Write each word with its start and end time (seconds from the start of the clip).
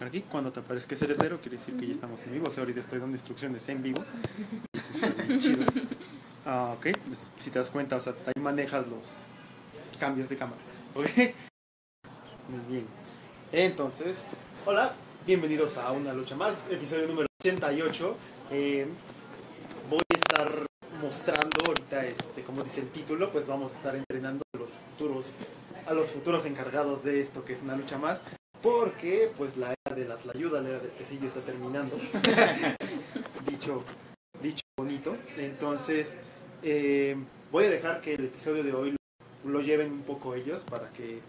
marcar 0.00 0.08
aquí. 0.08 0.22
Cuando 0.30 0.50
te 0.50 0.60
aparezca 0.60 0.94
ese 0.94 1.06
letrero, 1.06 1.40
quiere 1.40 1.58
decir 1.58 1.76
que 1.76 1.86
ya 1.86 1.92
estamos 1.92 2.22
en 2.24 2.32
vivo. 2.32 2.48
O 2.48 2.50
sea, 2.50 2.62
ahorita 2.62 2.80
estoy 2.80 2.98
dando 2.98 3.16
instrucciones 3.16 3.68
en 3.68 3.82
vivo. 3.82 4.02
Eso 4.72 4.92
está 4.94 5.22
bien 5.22 5.40
chido. 5.40 5.64
Ah, 6.46 6.74
ok. 6.76 6.86
Si 7.38 7.50
te 7.50 7.58
das 7.58 7.70
cuenta, 7.70 7.96
o 7.96 8.00
sea, 8.00 8.14
ahí 8.26 8.42
manejas 8.42 8.88
los 8.88 9.18
cambios 9.98 10.28
de 10.28 10.36
cámara. 10.36 10.60
Muy 10.94 12.60
bien. 12.68 12.86
Entonces, 13.52 14.28
hola. 14.64 14.94
Bienvenidos 15.26 15.76
a 15.76 15.92
una 15.92 16.14
lucha 16.14 16.34
más. 16.34 16.70
Episodio 16.70 17.06
número 17.06 17.26
88. 17.42 18.16
Eh, 18.52 18.86
voy 19.90 20.00
a 20.00 20.16
estar 20.16 20.66
mostrando 21.02 21.58
ahorita, 21.66 22.06
este, 22.06 22.42
como 22.42 22.64
dice 22.64 22.80
el 22.80 22.88
título, 22.88 23.30
pues 23.30 23.46
vamos 23.46 23.72
a 23.72 23.76
estar 23.76 23.94
entrenando 23.94 24.42
a 24.54 24.58
los 24.58 24.70
futuros, 24.70 25.36
a 25.86 25.92
los 25.92 26.10
futuros 26.10 26.46
encargados 26.46 27.04
de 27.04 27.20
esto 27.20 27.44
que 27.44 27.52
es 27.52 27.62
una 27.62 27.76
lucha 27.76 27.98
más, 27.98 28.22
porque 28.62 29.30
pues 29.36 29.56
la 29.56 29.74
de 29.94 30.08
la 30.08 30.16
ayuda, 30.34 30.60
la 30.60 30.68
era 30.70 30.78
del 30.78 30.90
quesillo 30.92 31.28
está 31.28 31.40
terminando. 31.40 31.96
dicho, 33.50 33.84
dicho 34.42 34.62
bonito. 34.76 35.16
Entonces, 35.36 36.16
eh, 36.62 37.16
voy 37.50 37.64
a 37.66 37.70
dejar 37.70 38.00
que 38.00 38.14
el 38.14 38.26
episodio 38.26 38.62
de 38.62 38.72
hoy 38.72 38.96
lo, 39.44 39.50
lo 39.50 39.60
lleven 39.60 39.92
un 39.92 40.02
poco 40.02 40.34
ellos 40.34 40.64
para 40.68 40.90
que 40.90 41.20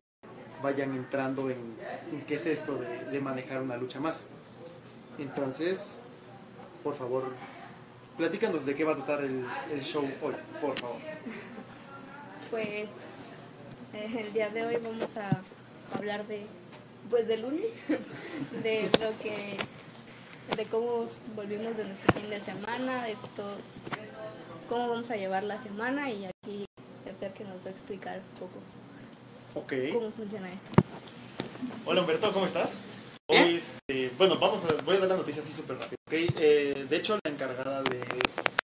vayan 0.61 0.95
entrando 0.95 1.49
en, 1.49 1.75
en 2.11 2.21
qué 2.27 2.35
es 2.35 2.45
esto 2.45 2.77
de, 2.77 3.05
de 3.05 3.19
manejar 3.19 3.61
una 3.61 3.77
lucha 3.77 3.99
más. 3.99 4.27
Entonces, 5.17 5.99
por 6.83 6.93
favor, 6.93 7.23
platícanos 8.17 8.65
de 8.65 8.75
qué 8.75 8.83
va 8.83 8.93
a 8.93 8.95
tratar 8.97 9.23
el, 9.23 9.45
el 9.71 9.81
show 9.81 10.03
hoy, 10.21 10.35
por 10.61 10.79
favor. 10.79 10.97
Pues 12.49 12.89
eh, 13.93 14.19
el 14.19 14.33
día 14.33 14.49
de 14.49 14.65
hoy 14.65 14.77
vamos 14.83 15.09
a 15.17 15.97
hablar 15.97 16.27
de 16.27 16.45
pues 17.09 17.27
del 17.27 17.41
lunes, 17.41 17.65
de 18.63 18.89
lo 18.99 19.17
que 19.21 19.57
de 20.55 20.65
cómo 20.65 21.07
volvimos 21.35 21.75
de 21.77 21.85
nuestro 21.85 22.13
fin 22.19 22.29
de 22.29 22.39
semana, 22.39 23.03
de 23.05 23.15
todo 23.35 23.55
cómo 24.69 24.89
vamos 24.89 25.09
a 25.11 25.15
llevar 25.17 25.43
la 25.43 25.61
semana 25.61 26.09
y 26.09 26.25
aquí 26.25 26.65
el 27.05 27.33
que 27.33 27.43
nos 27.43 27.57
va 27.63 27.67
a 27.67 27.71
explicar 27.71 28.19
un 28.19 28.39
poco 28.39 28.59
Ok. 29.53 29.73
cómo 29.93 30.11
funciona 30.11 30.47
esto. 30.51 30.81
Hola 31.85 32.01
Humberto, 32.01 32.31
¿cómo 32.33 32.45
estás? 32.45 32.85
Hoy, 33.27 33.55
este, 33.55 34.11
bueno, 34.17 34.39
vamos 34.39 34.63
a, 34.65 34.81
voy 34.83 34.95
a 34.95 34.99
dar 34.99 35.09
la 35.09 35.17
noticia 35.17 35.41
así 35.41 35.51
súper 35.51 35.77
rápido. 35.77 35.97
¿ok? 36.07 36.13
Eh, 36.13 36.85
de 36.89 36.97
hecho, 36.97 37.17
la 37.23 37.31
encargada 37.31 37.83
de 37.83 38.01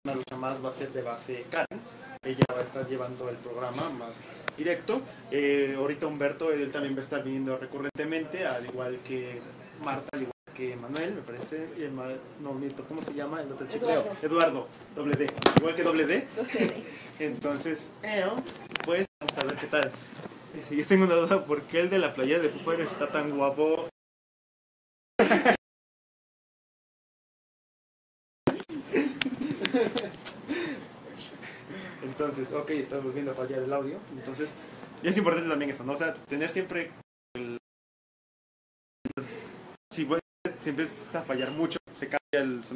una 0.04 0.16
lucha 0.16 0.36
más 0.36 0.64
va 0.64 0.70
a 0.70 0.72
ser 0.72 0.92
de 0.92 1.02
base 1.02 1.46
Karen. 1.50 1.80
Ella 2.24 2.46
va 2.54 2.60
a 2.60 2.62
estar 2.62 2.88
llevando 2.88 3.30
el 3.30 3.36
programa 3.38 3.90
más 3.90 4.30
directo. 4.56 5.02
Eh, 5.32 5.74
ahorita 5.76 6.06
Humberto, 6.06 6.52
él 6.52 6.72
también 6.72 6.96
va 6.96 7.00
a 7.00 7.04
estar 7.04 7.24
viniendo 7.24 7.58
recurrentemente, 7.58 8.46
al 8.46 8.64
igual 8.64 9.00
que 9.00 9.42
Marta, 9.84 10.08
al 10.14 10.22
igual 10.22 10.36
que 10.54 10.76
Manuel, 10.76 11.16
me 11.16 11.22
parece. 11.22 11.68
y 11.80 11.82
el 11.82 11.96
no, 11.96 12.54
miento, 12.54 12.86
¿cómo 12.86 13.02
se 13.02 13.16
llama 13.16 13.42
el 13.42 13.52
otro 13.52 13.68
chico? 13.68 13.90
Eduardo. 13.90 14.14
Eduardo, 14.22 14.68
doble 14.96 15.16
D. 15.16 15.28
Igual 15.58 15.74
que 15.74 15.82
doble 15.82 16.06
D. 16.06 16.28
Entonces, 17.20 17.90
eh, 18.04 18.24
pues 18.86 19.08
vamos 19.20 19.38
a 19.40 19.48
ver 19.48 19.56
qué 19.58 19.66
tal. 19.66 19.92
Y 20.60 20.62
si 20.62 20.76
yo 20.78 20.86
tengo 20.86 21.06
una 21.06 21.16
duda, 21.16 21.44
¿por 21.44 21.64
qué 21.64 21.80
el 21.80 21.90
de 21.90 21.98
la 21.98 22.14
playa 22.14 22.38
de 22.38 22.50
Fighters 22.50 22.92
está 22.92 23.12
tan 23.12 23.36
guapo? 23.36 23.90
Entonces, 32.22 32.54
ok, 32.54 32.70
está 32.70 33.00
volviendo 33.00 33.32
a 33.32 33.34
fallar 33.34 33.64
el 33.64 33.74
audio. 33.74 33.98
Entonces, 34.16 34.52
y 35.02 35.08
es 35.08 35.18
importante 35.18 35.50
también 35.50 35.72
eso, 35.72 35.84
¿no? 35.84 35.94
O 35.94 35.96
sea, 35.96 36.14
tener 36.14 36.52
siempre 36.52 36.92
el... 37.34 37.58
pues, 39.16 39.50
si, 39.90 40.08
si 40.62 40.70
empieza 40.70 41.18
a 41.18 41.24
fallar 41.24 41.50
mucho, 41.50 41.80
se 41.98 42.06
cambia 42.06 42.20
el 42.34 42.64
sonido. 42.64 42.76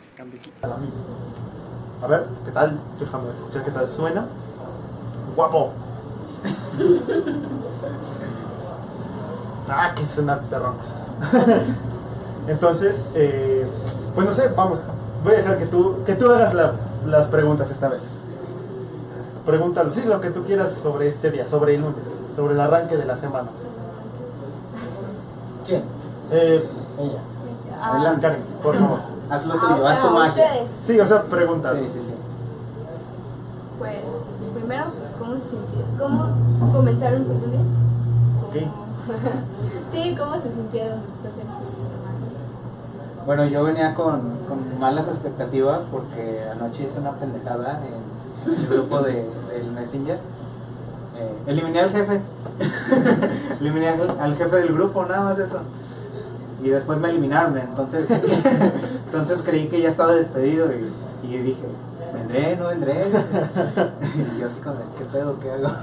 Se 0.00 0.10
cambia. 0.16 0.40
A 2.02 2.06
ver, 2.08 2.26
¿qué 2.44 2.50
tal? 2.50 2.82
Déjame 2.98 3.30
escuchar 3.30 3.64
qué 3.64 3.70
tal 3.70 3.88
suena. 3.88 4.28
¡Guapo! 5.36 5.74
¡Ah, 9.68 9.94
que 9.94 10.04
suena 10.04 10.42
perrón! 10.42 10.76
Entonces, 12.48 13.06
eh, 13.14 13.66
pues 14.14 14.26
no 14.26 14.32
sé, 14.34 14.48
vamos. 14.48 14.80
Voy 15.24 15.34
a 15.34 15.36
dejar 15.38 15.58
que 15.58 15.66
tú, 15.66 15.96
que 16.06 16.14
tú 16.14 16.30
hagas 16.30 16.54
la- 16.54 16.72
las 17.06 17.26
preguntas 17.26 17.70
esta 17.70 17.88
vez. 17.88 18.02
Pregúntalo, 19.44 19.92
sí, 19.92 20.04
lo 20.04 20.20
que 20.20 20.30
tú 20.30 20.42
quieras 20.44 20.72
sobre 20.82 21.08
este 21.08 21.30
día, 21.30 21.46
sobre 21.46 21.74
el 21.76 21.80
lunes, 21.82 22.04
sobre 22.34 22.54
el 22.54 22.60
arranque 22.60 22.96
de 22.96 23.04
la 23.04 23.16
semana. 23.16 23.48
¿Quién? 25.66 25.82
Eh, 26.30 26.68
Ella. 26.98 27.18
Ah, 27.80 27.92
Adelante, 27.94 28.20
Karen, 28.22 28.40
por 28.62 28.76
favor. 28.76 28.98
Haz 29.30 29.44
lo 29.46 29.54
ah, 29.54 29.58
tuyo, 29.60 29.86
haz 29.86 30.00
tu 30.00 30.10
magia. 30.10 30.44
ustedes, 30.44 30.68
Sí, 30.86 31.00
o 31.00 31.06
sea, 31.06 31.22
pregunta. 31.24 31.72
Sí, 31.74 31.88
sí, 31.92 32.00
sí. 32.06 32.14
pues 33.78 33.96
primero 34.54 34.84
pues, 34.86 35.10
cómo 35.18 35.34
se 35.34 35.40
sintieron, 35.50 35.98
cómo 36.58 36.72
comenzaron 36.72 37.26
su 37.26 37.32
lunes. 37.32 37.66
Ok. 38.48 38.54
sí, 39.92 40.16
cómo 40.18 40.34
se 40.36 40.52
sintieron 40.54 41.00
después 41.22 41.34
de. 41.36 42.05
Bueno, 43.26 43.44
yo 43.46 43.64
venía 43.64 43.92
con, 43.94 44.20
con 44.48 44.78
malas 44.78 45.08
expectativas 45.08 45.84
porque 45.90 46.44
anoche 46.48 46.84
hice 46.84 47.00
una 47.00 47.10
pendejada 47.12 47.82
en 47.84 48.54
el 48.54 48.66
grupo 48.68 49.00
de, 49.00 49.28
del 49.50 49.72
Messenger. 49.72 50.16
Eh, 51.18 51.34
eliminé 51.48 51.80
al 51.80 51.90
jefe. 51.90 52.20
eliminé 53.60 53.88
al, 53.88 54.36
jefe 54.36 54.56
del 54.56 54.72
grupo, 54.72 55.04
nada 55.04 55.22
más 55.22 55.38
eso. 55.40 55.58
Y 56.62 56.68
después 56.68 57.00
me 57.00 57.10
eliminaron, 57.10 57.58
entonces, 57.58 58.08
entonces 59.06 59.42
creí 59.42 59.66
que 59.66 59.82
ya 59.82 59.88
estaba 59.88 60.14
despedido 60.14 60.68
y, 60.72 61.26
y 61.26 61.38
dije, 61.38 61.66
¿vendré? 62.14 62.56
¿No 62.56 62.68
vendré? 62.68 63.06
y 64.36 64.40
yo 64.40 64.46
así 64.46 64.60
como, 64.60 64.76
¿qué 64.96 65.04
pedo? 65.04 65.38
¿Qué 65.40 65.50
hago? 65.50 65.74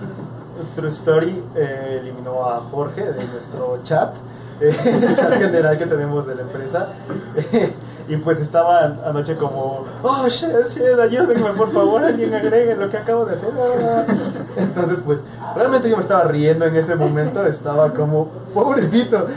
True 0.75 0.89
Story 0.89 1.43
eh, 1.55 1.99
eliminó 2.01 2.45
a 2.47 2.61
Jorge 2.61 3.01
de 3.01 3.25
nuestro 3.25 3.79
chat, 3.83 4.13
el 4.59 5.15
chat 5.15 5.33
general 5.33 5.77
que 5.77 5.85
tenemos 5.85 6.25
de 6.27 6.35
la 6.35 6.41
empresa. 6.41 6.89
y 8.07 8.17
pues 8.17 8.39
estaba 8.39 8.83
anoche 9.05 9.35
como, 9.35 9.85
oh 10.03 10.27
shit, 10.27 10.49
shit, 10.69 10.99
ayúdenme 11.01 11.51
por 11.51 11.71
favor, 11.71 12.03
alguien 12.03 12.33
agregue 12.33 12.75
lo 12.75 12.89
que 12.89 12.97
acabo 12.97 13.25
de 13.25 13.35
hacer. 13.35 13.49
ah". 13.57 14.05
Entonces, 14.57 14.99
pues 15.05 15.19
realmente 15.55 15.89
yo 15.89 15.97
me 15.97 16.03
estaba 16.03 16.23
riendo 16.25 16.65
en 16.65 16.75
ese 16.75 16.95
momento, 16.95 17.45
estaba 17.45 17.93
como, 17.93 18.27
pobrecito. 18.53 19.27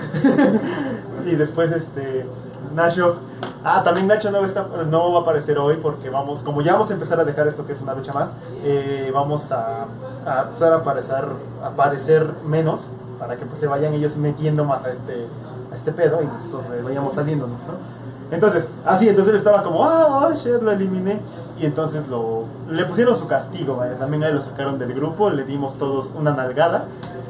y 1.27 1.35
después, 1.37 1.73
este, 1.73 2.27
Nacho. 2.75 3.17
Ah, 3.65 3.83
también 3.83 4.07
Nacho 4.07 4.31
no 4.31 4.45
estar- 4.45 4.87
no 4.87 5.13
va 5.13 5.21
a 5.21 5.23
aparecer 5.23 5.59
hoy 5.59 5.79
porque 5.83 6.09
vamos, 6.11 6.41
como 6.43 6.63
ya 6.63 6.75
vamos 6.75 6.91
a 6.91 6.95
empezar 6.95 7.19
a 7.19 7.25
dejar 7.25 7.49
esto 7.49 7.67
que 7.67 7.73
es 7.73 7.81
una 7.81 7.95
lucha 7.95 8.13
más, 8.13 8.31
eh, 8.63 9.11
vamos 9.13 9.51
a, 9.51 9.87
a 10.25 10.51
a 10.61 10.75
aparecer, 10.75 11.25
a 11.63 11.67
aparecer 11.69 12.31
menos 12.45 12.83
para 13.19 13.37
que 13.37 13.47
pues 13.47 13.61
se 13.61 13.67
vayan 13.67 13.95
ellos 13.95 14.17
metiendo 14.17 14.65
más 14.65 14.85
a 14.85 14.91
este, 14.91 15.27
a 15.73 15.77
este 15.77 15.93
pedo 15.93 16.23
y 16.23 16.27
nosotros 16.27 16.65
eh, 16.75 16.83
vayamos 16.83 17.15
saliéndonos, 17.15 17.61
¿no? 17.61 17.97
Entonces, 18.31 18.69
así, 18.85 19.09
entonces 19.09 19.33
él 19.33 19.39
estaba 19.39 19.63
como, 19.63 19.85
ah, 19.85 20.29
oh, 20.29 20.35
shit, 20.35 20.61
lo 20.61 20.73
eliminé. 20.73 21.21
Y 21.59 21.65
entonces 21.65 22.07
lo, 22.09 22.45
le 22.69 22.85
pusieron 22.85 23.17
su 23.17 23.29
castigo, 23.29 23.77
vaya. 23.77 23.97
También 23.97 24.25
a 24.25 24.29
él 24.29 24.35
lo 24.35 24.43
sacaron 24.43 24.79
del 24.79 24.93
grupo, 24.95 25.31
le 25.31 25.45
dimos 25.45 25.79
todos 25.79 26.13
una 26.15 26.33
nalgada 26.33 26.87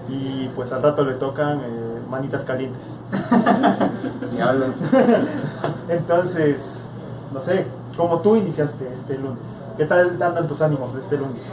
y 0.09 0.49
pues 0.55 0.73
al 0.73 0.83
rato 0.83 1.05
le 1.05 1.15
tocan 1.15 1.61
eh, 1.61 2.01
manitas 2.09 2.43
calientes. 2.43 2.83
Diablos. 4.33 4.77
Entonces, 5.89 6.87
no 7.33 7.41
sé, 7.41 7.67
como 7.97 8.21
tú 8.21 8.37
iniciaste 8.37 8.93
este 8.93 9.19
lunes, 9.19 9.43
¿qué 9.77 9.85
tal 9.85 10.21
andan 10.23 10.47
tus 10.49 10.61
ánimos 10.61 10.95
de 10.95 11.01
este 11.01 11.17
lunes? 11.17 11.45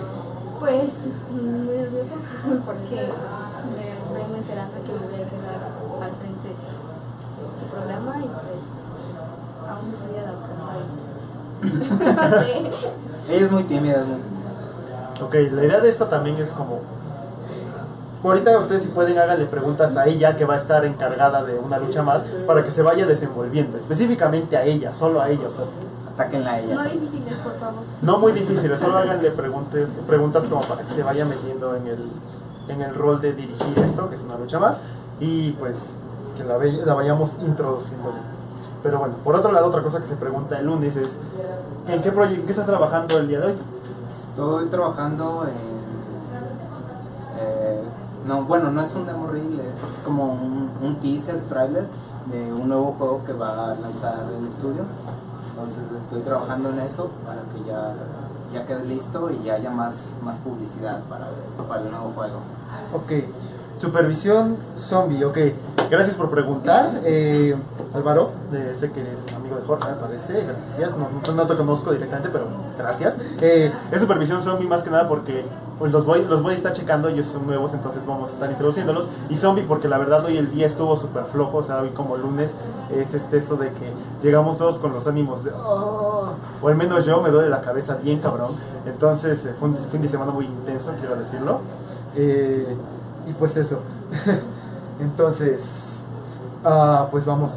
Pues 0.59 0.89
muy 1.31 1.65
nervioso 1.65 2.15
porque 2.65 3.09
me 3.75 4.19
vengo 4.19 4.35
enterando 4.37 4.75
que 4.85 4.91
me 4.93 5.07
voy 5.07 5.21
a 5.21 5.29
quedar 5.29 5.61
al 6.01 6.11
frente 6.15 6.47
de 6.47 7.43
este 7.51 7.65
programa 7.71 8.17
y 8.17 8.27
pues 8.27 8.63
aún 9.69 9.89
me 9.89 9.95
estoy 9.95 10.19
adaptando 10.19 10.63
ahí. 10.71 10.85
No 10.85 11.03
sé. 11.03 11.43
Ella 11.63 12.65
es 13.45 13.51
muy 13.51 13.63
tímida, 13.63 13.99
es 14.01 14.05
muy 14.07 14.17
tímida. 14.17 15.11
Ok, 15.21 15.33
la 15.53 15.63
idea 15.65 15.79
de 15.79 15.89
esto 15.89 16.05
también 16.07 16.37
es 16.37 16.49
como... 16.49 16.79
Ahorita 18.23 18.57
ustedes 18.57 18.83
si 18.83 18.87
pueden 18.89 19.17
háganle 19.17 19.45
preguntas 19.45 19.97
a 19.97 20.05
ella 20.05 20.37
que 20.37 20.45
va 20.45 20.53
a 20.53 20.57
estar 20.57 20.85
encargada 20.85 21.43
de 21.43 21.59
una 21.59 21.77
lucha 21.77 22.03
más 22.03 22.23
para 22.47 22.63
que 22.63 22.71
se 22.71 22.81
vaya 22.81 23.05
desenvolviendo, 23.05 23.77
específicamente 23.77 24.55
a 24.55 24.63
ella, 24.63 24.93
solo 24.93 25.21
a 25.21 25.29
ella. 25.29 25.47
o 25.49 25.51
sea, 25.51 25.65
Atáquenla 26.13 26.51
a 26.53 26.59
ella. 26.59 26.75
No 26.75 26.83
difíciles, 26.83 27.33
por 27.43 27.53
favor. 27.59 27.81
no 28.01 28.17
muy 28.19 28.31
difíciles, 28.33 28.79
solo 28.79 28.97
háganle 28.97 29.31
preguntas, 29.31 29.89
preguntas 30.07 30.43
como 30.45 30.61
para 30.61 30.83
que 30.83 30.93
se 30.93 31.03
vaya 31.03 31.25
metiendo 31.25 31.75
en 31.75 31.87
el, 31.87 31.99
en 32.69 32.81
el 32.81 32.93
rol 32.95 33.19
de 33.19 33.33
dirigir 33.33 33.77
esto, 33.79 34.07
que 34.09 34.15
es 34.15 34.23
una 34.23 34.37
lucha 34.37 34.57
más, 34.59 34.77
y 35.19 35.51
pues 35.53 35.75
que 36.37 36.43
la, 36.45 36.57
ve- 36.57 36.81
la 36.85 36.93
vayamos 36.93 37.31
introduciendo. 37.45 38.13
Pero 38.83 38.99
bueno, 38.99 39.15
por 39.23 39.35
otro 39.35 39.51
lado, 39.51 39.67
otra 39.67 39.81
cosa 39.81 39.99
que 40.01 40.07
se 40.07 40.15
pregunta 40.17 40.59
el 40.59 40.65
lunes 40.65 40.95
es, 40.95 41.17
¿en 41.87 42.01
qué, 42.01 42.13
proye- 42.13 42.35
en 42.35 42.45
qué 42.45 42.51
estás 42.51 42.65
trabajando 42.67 43.17
el 43.17 43.27
día 43.29 43.39
de 43.39 43.45
hoy? 43.47 43.55
Estoy 44.29 44.65
trabajando 44.67 45.45
en, 45.47 45.73
no, 48.27 48.43
bueno, 48.43 48.71
no 48.71 48.81
es 48.81 48.93
un 48.95 49.05
demo 49.05 49.27
reel, 49.27 49.59
es 49.59 49.79
como 50.05 50.31
un, 50.33 50.69
un 50.81 50.95
teaser, 51.01 51.41
trailer 51.49 51.85
de 52.27 52.53
un 52.53 52.69
nuevo 52.69 52.95
juego 52.97 53.21
que 53.25 53.33
va 53.33 53.71
a 53.71 53.75
lanzar 53.75 54.15
el 54.37 54.47
estudio. 54.47 54.83
Entonces 55.49 55.83
estoy 56.01 56.21
trabajando 56.21 56.69
en 56.69 56.79
eso 56.79 57.09
para 57.25 57.41
que 57.53 57.69
ya, 57.69 57.93
ya 58.53 58.65
quede 58.65 58.85
listo 58.85 59.29
y 59.29 59.49
haya 59.49 59.69
más, 59.69 60.13
más 60.23 60.37
publicidad 60.37 61.01
para, 61.09 61.27
para 61.67 61.81
el 61.81 61.91
nuevo 61.91 62.11
juego. 62.15 62.37
Ok. 62.93 63.11
Supervisión 63.79 64.55
zombie, 64.77 65.25
ok. 65.25 65.37
Gracias 65.93 66.15
por 66.15 66.31
preguntar. 66.31 67.01
Eh, 67.03 67.55
Álvaro, 67.93 68.31
sé 68.79 68.91
que 68.91 69.01
eres 69.01 69.19
amigo 69.35 69.57
de 69.57 69.61
Jorge, 69.61 69.89
me 69.91 69.97
parece. 69.97 70.43
Gracias. 70.43 70.97
No, 71.35 71.45
te 71.45 71.55
conozco 71.55 71.91
directamente, 71.91 72.29
pero 72.31 72.45
gracias. 72.75 73.15
Eh, 73.39 73.71
es 73.91 74.01
supervisión 74.01 74.41
zombie 74.41 74.65
más 74.67 74.81
que 74.81 74.89
nada 74.89 75.07
porque 75.07 75.45
pues, 75.77 75.91
los 75.91 76.03
voy, 76.03 76.25
los 76.25 76.41
voy 76.41 76.55
a 76.55 76.57
estar 76.57 76.73
checando. 76.73 77.09
Ellos 77.09 77.27
son 77.27 77.45
nuevos, 77.45 77.75
entonces 77.75 78.03
vamos 78.07 78.31
a 78.31 78.33
estar 78.33 78.49
introduciéndolos. 78.49 79.05
Y 79.29 79.35
zombie 79.35 79.65
porque 79.67 79.87
la 79.87 79.99
verdad 79.99 80.25
hoy 80.25 80.35
el 80.39 80.49
día 80.49 80.65
estuvo 80.65 80.95
súper 80.97 81.25
flojo. 81.25 81.57
O 81.59 81.63
sea, 81.63 81.81
hoy 81.81 81.89
como 81.89 82.17
lunes 82.17 82.49
es 82.91 83.13
este 83.13 83.37
eso 83.37 83.55
de 83.57 83.67
que 83.67 83.91
llegamos 84.23 84.57
todos 84.57 84.79
con 84.79 84.93
los 84.93 85.05
ánimos 85.05 85.43
de... 85.43 85.51
"Oh", 85.51 86.29
o 86.59 86.67
al 86.69 86.75
menos 86.75 87.05
yo 87.05 87.21
me 87.21 87.29
duele 87.29 87.49
la 87.49 87.61
cabeza 87.61 87.97
bien 88.01 88.17
cabrón. 88.19 88.53
Entonces 88.87 89.45
eh, 89.45 89.53
fue 89.59 89.69
un 89.69 89.77
fin 89.77 90.01
de 90.01 90.09
semana 90.09 90.31
muy 90.31 90.45
intenso, 90.45 90.91
quiero 90.99 91.15
decirlo. 91.17 91.59
Eh, 92.15 92.75
y 93.29 93.33
pues 93.33 93.55
eso. 93.57 93.77
Entonces, 95.03 95.99
ah, 96.63 97.07
pues 97.11 97.25
vamos. 97.25 97.51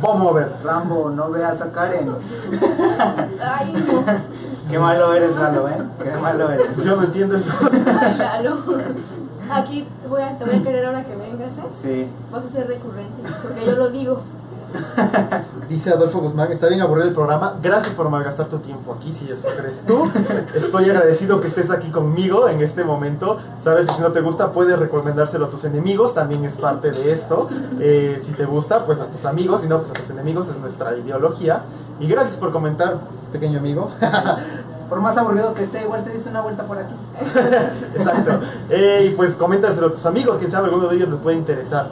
Vamos 0.00 0.28
a 0.28 0.34
ver. 0.34 0.52
Rambo, 0.64 1.10
no 1.10 1.30
veas 1.30 1.60
a 1.60 1.70
Karen. 1.70 2.08
Ay, 3.40 3.72
no. 3.72 4.04
Qué 4.70 4.78
malo 4.78 5.12
eres, 5.12 5.36
Lalo, 5.36 5.68
¿eh? 5.68 5.82
Qué 6.02 6.10
malo 6.16 6.50
eres. 6.50 6.76
Yo 6.76 6.96
no 6.96 7.02
entiendo 7.02 7.36
eso. 7.36 7.52
Ay, 8.00 8.16
Lalo. 8.16 8.58
Aquí 9.50 9.86
voy 10.08 10.22
a, 10.22 10.38
te 10.38 10.44
voy 10.44 10.56
a 10.56 10.62
querer 10.62 10.86
ahora 10.86 11.04
que 11.04 11.16
vengas, 11.16 11.58
¿eh? 11.58 11.70
Sí. 11.74 12.08
Vas 12.32 12.44
a 12.46 12.50
ser 12.50 12.66
recurrente, 12.66 13.22
porque 13.42 13.66
yo 13.66 13.72
lo 13.72 13.90
digo. 13.90 14.22
Dice 15.68 15.90
Adolfo 15.90 16.20
Guzmán, 16.20 16.52
está 16.52 16.68
bien 16.68 16.82
aburrido 16.82 17.08
el 17.08 17.14
programa. 17.14 17.54
Gracias 17.62 17.94
por 17.94 18.08
malgastar 18.10 18.46
tu 18.46 18.58
tiempo 18.58 18.94
aquí, 18.98 19.12
si 19.12 19.30
eso 19.30 19.48
crees 19.56 19.80
tú. 19.86 20.10
Estoy 20.54 20.84
agradecido 20.90 21.40
que 21.40 21.48
estés 21.48 21.70
aquí 21.70 21.90
conmigo 21.90 22.48
en 22.48 22.60
este 22.60 22.84
momento. 22.84 23.38
Sabes 23.62 23.86
que 23.86 23.94
si 23.94 24.02
no 24.02 24.12
te 24.12 24.20
gusta, 24.20 24.52
puedes 24.52 24.78
recomendárselo 24.78 25.46
a 25.46 25.50
tus 25.50 25.64
enemigos. 25.64 26.12
También 26.14 26.44
es 26.44 26.52
parte 26.54 26.90
de 26.90 27.12
esto. 27.12 27.48
Eh, 27.80 28.20
si 28.22 28.32
te 28.32 28.44
gusta, 28.44 28.84
pues 28.84 29.00
a 29.00 29.06
tus 29.06 29.24
amigos. 29.24 29.62
Si 29.62 29.68
no, 29.68 29.78
pues 29.78 29.90
a 29.90 29.94
tus 29.94 30.10
enemigos. 30.10 30.48
Es 30.48 30.58
nuestra 30.58 30.96
ideología. 30.96 31.62
Y 31.98 32.06
gracias 32.08 32.36
por 32.36 32.52
comentar, 32.52 32.98
pequeño 33.32 33.58
amigo. 33.58 33.88
Por 34.88 35.00
más 35.00 35.16
aburrido 35.16 35.54
que 35.54 35.64
esté, 35.64 35.80
igual 35.82 36.04
te 36.04 36.10
dice 36.10 36.28
una 36.28 36.42
vuelta 36.42 36.64
por 36.64 36.76
aquí. 36.78 36.94
Exacto. 37.96 38.38
Eh, 38.68 39.08
y 39.10 39.14
pues 39.16 39.32
coméntaselo 39.34 39.86
a 39.88 39.92
tus 39.92 40.04
amigos, 40.04 40.36
quién 40.38 40.50
sabe, 40.50 40.66
alguno 40.68 40.88
de 40.88 40.96
ellos 40.96 41.08
les 41.08 41.18
puede 41.20 41.38
interesar. 41.38 41.88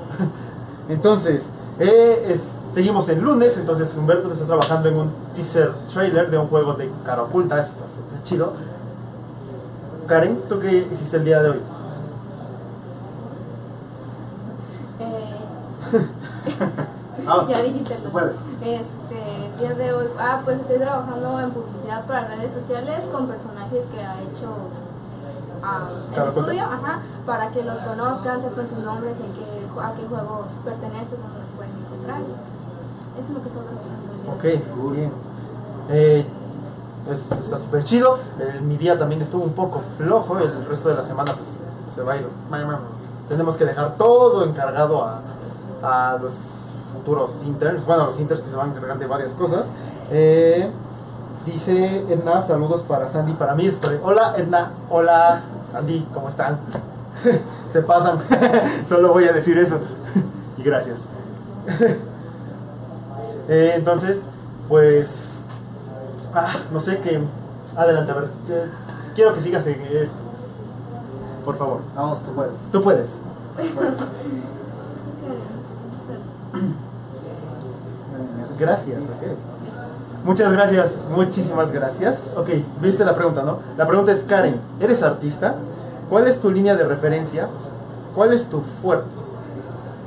Entonces, 0.90 1.42
eh, 1.80 2.26
es- 2.28 2.44
seguimos 2.74 3.08
el 3.08 3.20
lunes, 3.20 3.56
entonces 3.56 3.94
Humberto 3.96 4.32
está 4.32 4.46
trabajando 4.46 4.88
en 4.88 4.96
un 4.96 5.10
teaser 5.34 5.72
trailer 5.92 6.30
de 6.30 6.38
un 6.38 6.48
juego 6.48 6.74
de 6.74 6.90
cara 7.04 7.22
oculta, 7.22 7.60
eso 7.60 7.70
está 7.70 7.84
súper 7.88 8.22
chido. 8.24 8.52
Karen, 10.06 10.42
¿tú 10.48 10.58
qué 10.58 10.88
hiciste 10.90 11.16
el 11.16 11.24
día 11.24 11.42
de 11.42 11.50
hoy? 11.50 11.60
Eh, 15.00 16.06
Vamos. 17.24 17.48
ya 17.48 17.62
dijiste 17.62 17.98
lo 18.02 18.10
puedes. 18.10 18.34
Este, 18.60 19.46
el 19.46 19.58
día 19.58 19.74
de 19.74 19.92
hoy, 19.92 20.06
ah, 20.18 20.40
pues 20.44 20.60
estoy 20.60 20.78
trabajando 20.78 21.40
en 21.40 21.50
publicidad 21.50 22.04
para 22.06 22.28
redes 22.28 22.52
sociales 22.52 23.04
con 23.12 23.26
personajes 23.26 23.84
que 23.92 24.00
ha 24.00 24.20
hecho 24.22 24.54
ah, 25.62 25.88
el 26.16 26.28
estudio, 26.28 26.62
ajá, 26.62 27.00
para 27.26 27.48
que 27.50 27.62
los 27.62 27.78
conozcan, 27.78 28.42
sepan 28.42 28.68
sus 28.68 28.78
nombres, 28.78 29.16
en 29.18 29.32
qué, 29.34 29.80
a 29.80 29.94
qué 29.94 30.06
juegos 30.06 30.46
pertenecen, 30.64 31.18
dónde 31.20 31.38
los 31.38 31.50
pueden 31.56 31.72
encontrar. 31.86 32.51
Eso 33.18 33.28
es 33.28 33.34
lo 33.34 33.42
que 33.42 33.48
hoy. 33.48 34.58
Ok, 34.58 34.64
bien. 34.90 35.12
Eh, 35.90 36.26
es- 37.10 37.32
está 37.44 37.58
súper 37.58 37.84
chido. 37.84 38.18
El- 38.38 38.62
mi 38.62 38.76
día 38.76 38.98
también 38.98 39.22
estuvo 39.22 39.44
un 39.44 39.52
poco 39.52 39.82
flojo. 39.98 40.38
El 40.38 40.64
resto 40.66 40.88
de 40.88 40.94
la 40.96 41.02
semana 41.02 41.32
pues 41.32 41.46
se 41.94 42.02
va 42.02 42.14
a 42.14 42.16
ir. 42.16 42.26
Tenemos 43.28 43.56
que 43.56 43.64
dejar 43.64 43.96
todo 43.96 44.44
encargado 44.44 45.04
a, 45.04 45.20
a 45.82 46.18
los 46.18 46.32
futuros 46.92 47.32
interns. 47.44 47.84
Bueno, 47.86 48.04
a 48.04 48.06
los 48.06 48.20
interns 48.20 48.42
que 48.42 48.50
se 48.50 48.56
van 48.56 48.70
a 48.70 48.74
encargar 48.74 48.98
de 48.98 49.06
varias 49.06 49.32
cosas. 49.32 49.66
Eh, 50.10 50.70
dice 51.46 52.04
Edna, 52.08 52.42
saludos 52.42 52.82
para 52.82 53.08
Sandy, 53.08 53.32
para 53.34 53.54
mí. 53.54 53.66
Estoy- 53.66 53.98
Hola 54.02 54.34
Edna, 54.36 54.70
hola 54.90 55.42
Sandy, 55.72 56.06
¿cómo 56.14 56.28
están? 56.28 56.58
se 57.72 57.82
pasan. 57.82 58.18
Solo 58.88 59.12
voy 59.12 59.24
a 59.24 59.32
decir 59.32 59.58
eso. 59.58 59.78
y 60.58 60.62
gracias. 60.62 61.00
Eh, 63.52 63.74
entonces, 63.76 64.22
pues. 64.66 65.08
Ah, 66.34 66.54
no 66.72 66.80
sé 66.80 66.98
qué. 67.00 67.20
Adelante, 67.76 68.10
a 68.12 68.14
ver. 68.14 68.24
eh, 68.48 68.66
Quiero 69.14 69.34
que 69.34 69.42
sigas 69.42 69.66
en 69.66 69.78
esto. 69.82 70.16
Por 71.44 71.58
favor. 71.58 71.80
Vamos, 71.94 72.22
tú 72.22 72.32
puedes. 72.32 72.52
Tú 72.72 72.82
puedes. 72.82 73.08
Puedes. 73.74 73.98
Gracias. 78.58 78.98
ok. 79.02 80.24
Muchas 80.24 80.52
gracias. 80.52 80.92
Muchísimas 81.14 81.72
gracias. 81.72 82.20
Ok, 82.36 82.48
viste 82.80 83.04
la 83.04 83.14
pregunta, 83.14 83.42
¿no? 83.42 83.58
La 83.76 83.86
pregunta 83.86 84.12
es: 84.12 84.22
Karen, 84.24 84.60
¿eres 84.80 85.02
artista? 85.02 85.56
¿Cuál 86.08 86.28
es 86.28 86.40
tu 86.40 86.50
línea 86.50 86.76
de 86.76 86.84
referencia? 86.84 87.48
¿Cuál 88.14 88.32
es 88.32 88.46
tu 88.46 88.60
fuerte? 88.60 89.10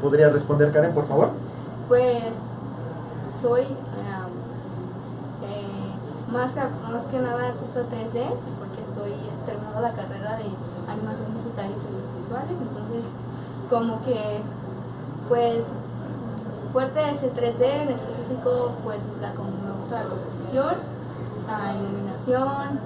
¿Podría 0.01 0.29
responder, 0.29 0.71
Karen, 0.71 0.93
por 0.93 1.07
favor? 1.07 1.29
Pues 1.87 2.23
soy 3.45 3.61
eh, 3.61 3.75
más, 6.31 6.51
que, 6.51 6.59
más 6.59 7.03
que 7.11 7.19
nada 7.19 7.47
artista 7.49 7.81
3D 7.81 8.25
porque 8.57 8.81
estoy 8.81 9.13
terminando 9.45 9.81
la 9.81 9.93
carrera 9.93 10.37
de 10.37 10.49
animación 10.89 11.29
digital 11.37 11.69
y 11.69 11.77
efectos 11.77 12.17
visuales, 12.17 12.57
entonces 12.57 13.03
como 13.69 14.01
que 14.01 14.41
pues 15.29 15.63
fuerte 16.73 17.11
es 17.11 17.21
el 17.21 17.33
3D, 17.33 17.61
en 17.61 17.89
específico 17.89 18.71
pues 18.83 18.99
la, 19.21 19.31
como 19.33 19.51
me 19.51 19.73
gusta 19.77 20.03
la 20.03 20.09
composición, 20.09 20.75
la 21.45 21.73
iluminación, 21.73 22.79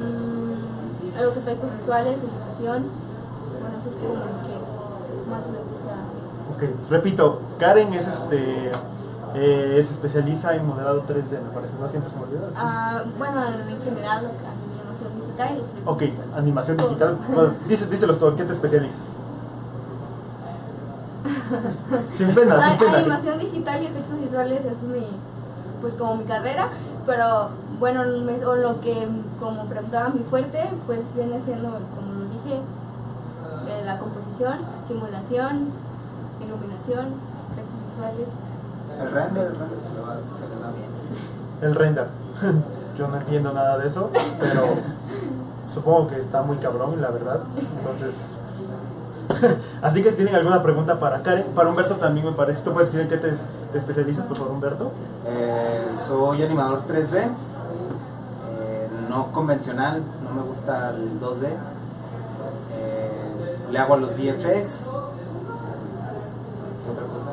mm, 0.00 1.20
los 1.20 1.36
efectos 1.36 1.68
visuales, 1.78 2.18
iluminación, 2.24 2.88
bueno 3.60 3.76
eso 3.80 3.90
es 3.90 3.96
como 4.00 4.16
lo 4.16 4.40
que 4.48 4.56
más 5.28 5.44
me 5.52 5.60
gusta 5.60 5.72
Ok, 6.56 6.90
repito, 6.90 7.40
Karen 7.58 7.92
es 7.94 8.06
este. 8.06 8.72
Eh, 9.34 9.82
se 9.84 9.92
especializa 9.92 10.54
en 10.54 10.66
modelado 10.66 11.02
3D, 11.06 11.40
me 11.42 11.50
parece, 11.54 11.74
¿no? 11.80 11.88
Siempre 11.88 12.10
se 12.12 12.18
me 12.18 12.24
olvida. 12.24 12.48
Ah, 12.56 13.02
bueno, 13.18 13.40
en 13.46 13.82
general, 13.82 14.26
animación 14.26 15.20
digital 15.20 15.50
y 15.52 15.56
los 15.58 15.66
efectos 15.66 15.86
Ok, 15.86 16.02
animación 16.36 16.76
digital. 16.76 17.18
Bueno, 17.34 17.52
dice, 17.68 17.86
díselos 17.86 18.18
todo, 18.18 18.30
¿en 18.30 18.36
qué 18.36 18.44
te 18.44 18.52
especializas? 18.52 19.16
sin 22.10 22.34
pena, 22.34 22.60
sin 22.68 22.78
pena. 22.78 22.98
animación 22.98 23.38
digital 23.38 23.82
y 23.82 23.86
efectos 23.86 24.20
visuales 24.20 24.64
es 24.64 24.82
mi, 24.82 25.06
pues 25.80 25.94
como 25.94 26.16
mi 26.16 26.24
carrera, 26.24 26.68
pero 27.06 27.48
bueno, 27.78 28.02
me- 28.24 28.44
o 28.44 28.54
lo 28.56 28.80
que 28.80 29.06
como 29.40 29.64
preguntaba 29.66 30.08
mi 30.10 30.20
fuerte, 30.20 30.68
pues 30.86 31.00
viene 31.14 31.40
siendo, 31.40 31.68
como 31.68 32.12
lo 32.18 32.24
dije, 32.44 32.60
eh, 33.68 33.82
la 33.84 33.98
composición, 33.98 34.58
simulación, 34.88 35.68
iluminación, 36.40 37.06
efectos 37.52 37.78
visuales. 37.90 38.28
El 39.02 39.10
render, 39.10 39.46
el 39.46 39.58
render 39.58 39.78
se 39.82 39.94
le, 39.94 40.00
va, 40.00 40.16
se 40.36 40.48
le 40.48 40.60
da 40.60 40.70
bien. 40.70 40.90
El 41.60 41.74
render. 41.74 42.06
Yo 42.98 43.08
no 43.08 43.16
entiendo 43.16 43.52
nada 43.52 43.78
de 43.78 43.88
eso, 43.88 44.10
pero 44.38 44.66
supongo 45.72 46.08
que 46.08 46.20
está 46.20 46.42
muy 46.42 46.58
cabrón, 46.58 47.00
la 47.00 47.10
verdad. 47.10 47.40
Entonces. 47.78 48.14
Así 49.82 50.02
que 50.02 50.10
si 50.10 50.16
tienen 50.16 50.34
alguna 50.34 50.62
pregunta 50.62 50.98
para 50.98 51.22
Karen, 51.22 51.46
para 51.54 51.70
Humberto 51.70 51.96
también 51.96 52.26
me 52.26 52.32
parece. 52.32 52.62
¿Tú 52.62 52.72
puedes 52.72 52.92
decir 52.92 53.02
en 53.02 53.08
qué 53.08 53.16
te, 53.16 53.32
te 53.72 53.78
especializas, 53.78 54.26
por 54.26 54.36
favor, 54.36 54.52
Humberto? 54.52 54.92
Eh, 55.26 55.86
soy 56.06 56.42
animador 56.42 56.82
3D, 56.86 57.16
eh, 57.18 58.88
no 59.08 59.32
convencional, 59.32 60.02
no 60.24 60.34
me 60.34 60.42
gusta 60.42 60.90
el 60.90 61.18
2D. 61.20 61.46
Eh, 62.74 63.56
le 63.70 63.78
hago 63.78 63.94
a 63.94 63.96
los 63.96 64.10
VFX. 64.10 64.88
¿Qué 66.84 66.90
otra 66.90 67.06
cosa? 67.06 67.31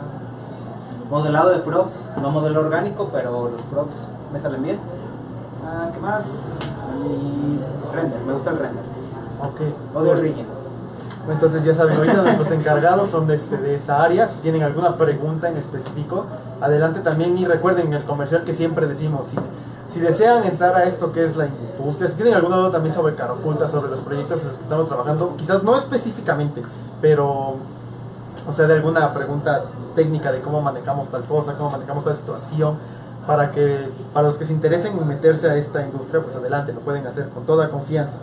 Modelado 1.09 1.49
de 1.49 1.59
props, 1.59 1.93
no 2.21 2.29
modelo 2.29 2.59
orgánico, 2.61 3.09
pero 3.11 3.49
los 3.49 3.61
props 3.63 3.93
me 4.31 4.39
salen 4.39 4.63
bien. 4.63 4.79
Ah, 5.65 5.89
¿Qué 5.93 5.99
más? 5.99 6.25
Y 7.03 7.95
render, 7.95 8.19
me 8.21 8.33
gusta 8.33 8.51
el 8.51 8.57
render. 8.57 8.83
Ok. 9.41 9.95
Odio 9.95 10.13
el. 10.13 10.45
Entonces 11.29 11.63
ya 11.63 11.75
saben, 11.75 11.97
ahorita 11.97 12.21
nuestros 12.21 12.51
encargados 12.51 13.09
son 13.09 13.27
de, 13.27 13.35
este, 13.35 13.57
de 13.57 13.75
esa 13.75 14.01
área. 14.03 14.27
Si 14.27 14.39
tienen 14.39 14.63
alguna 14.63 14.95
pregunta 14.95 15.49
en 15.49 15.57
específico, 15.57 16.25
adelante 16.61 17.01
también. 17.01 17.37
Y 17.37 17.45
recuerden 17.45 17.93
el 17.93 18.03
comercial 18.03 18.43
que 18.43 18.53
siempre 18.53 18.87
decimos, 18.87 19.27
si, 19.27 19.37
si 19.93 19.99
desean 19.99 20.43
entrar 20.45 20.75
a 20.75 20.85
esto 20.85 21.11
que 21.11 21.23
es 21.23 21.35
la 21.35 21.47
industria, 21.47 22.09
si 22.09 22.15
tienen 22.15 22.33
alguna 22.33 22.57
duda 22.57 22.71
también 22.71 22.95
sobre 22.95 23.15
cara 23.15 23.33
oculta, 23.33 23.67
sobre 23.67 23.91
los 23.91 23.99
proyectos 23.99 24.41
en 24.41 24.47
los 24.47 24.57
que 24.57 24.63
estamos 24.63 24.87
trabajando, 24.87 25.35
quizás 25.37 25.63
no 25.63 25.75
específicamente, 25.77 26.63
pero, 27.01 27.55
o 28.49 28.53
sea, 28.53 28.65
de 28.65 28.73
alguna 28.73 29.13
pregunta 29.13 29.65
técnica 29.95 30.31
de 30.31 30.41
cómo 30.41 30.59
manejamos 30.59 31.09
tal 31.09 31.23
cosa, 31.25 31.53
cómo 31.53 31.69
manejamos 31.69 32.03
tal 32.03 32.15
situación, 32.15 32.77
para 33.27 33.51
que, 33.51 33.89
para 34.11 34.27
los 34.27 34.39
que 34.39 34.45
se 34.45 34.53
interesen 34.53 34.97
en 34.97 35.07
meterse 35.07 35.49
a 35.49 35.55
esta 35.55 35.83
industria, 35.83 36.23
pues 36.23 36.35
adelante, 36.35 36.73
lo 36.73 36.79
pueden 36.79 37.05
hacer 37.05 37.29
con 37.29 37.45
toda 37.45 37.69
confianza. 37.69 38.17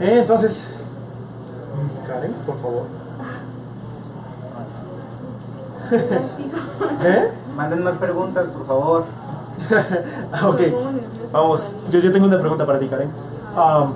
Eh, 0.00 0.20
entonces, 0.20 0.66
Karen, 2.06 2.32
por 2.46 2.58
favor. 2.60 2.84
¿Eh? 7.04 7.30
Manden 7.54 7.84
más 7.84 7.96
preguntas, 7.98 8.46
por 8.46 8.66
favor. 8.66 9.04
Ah, 10.32 10.48
ok, 10.48 10.60
vamos. 11.30 11.74
Yo, 11.90 11.98
yo 12.00 12.10
tengo 12.10 12.26
una 12.26 12.38
pregunta 12.38 12.64
para 12.64 12.78
ti, 12.78 12.88
Karen. 12.88 13.10
Um, 13.54 13.92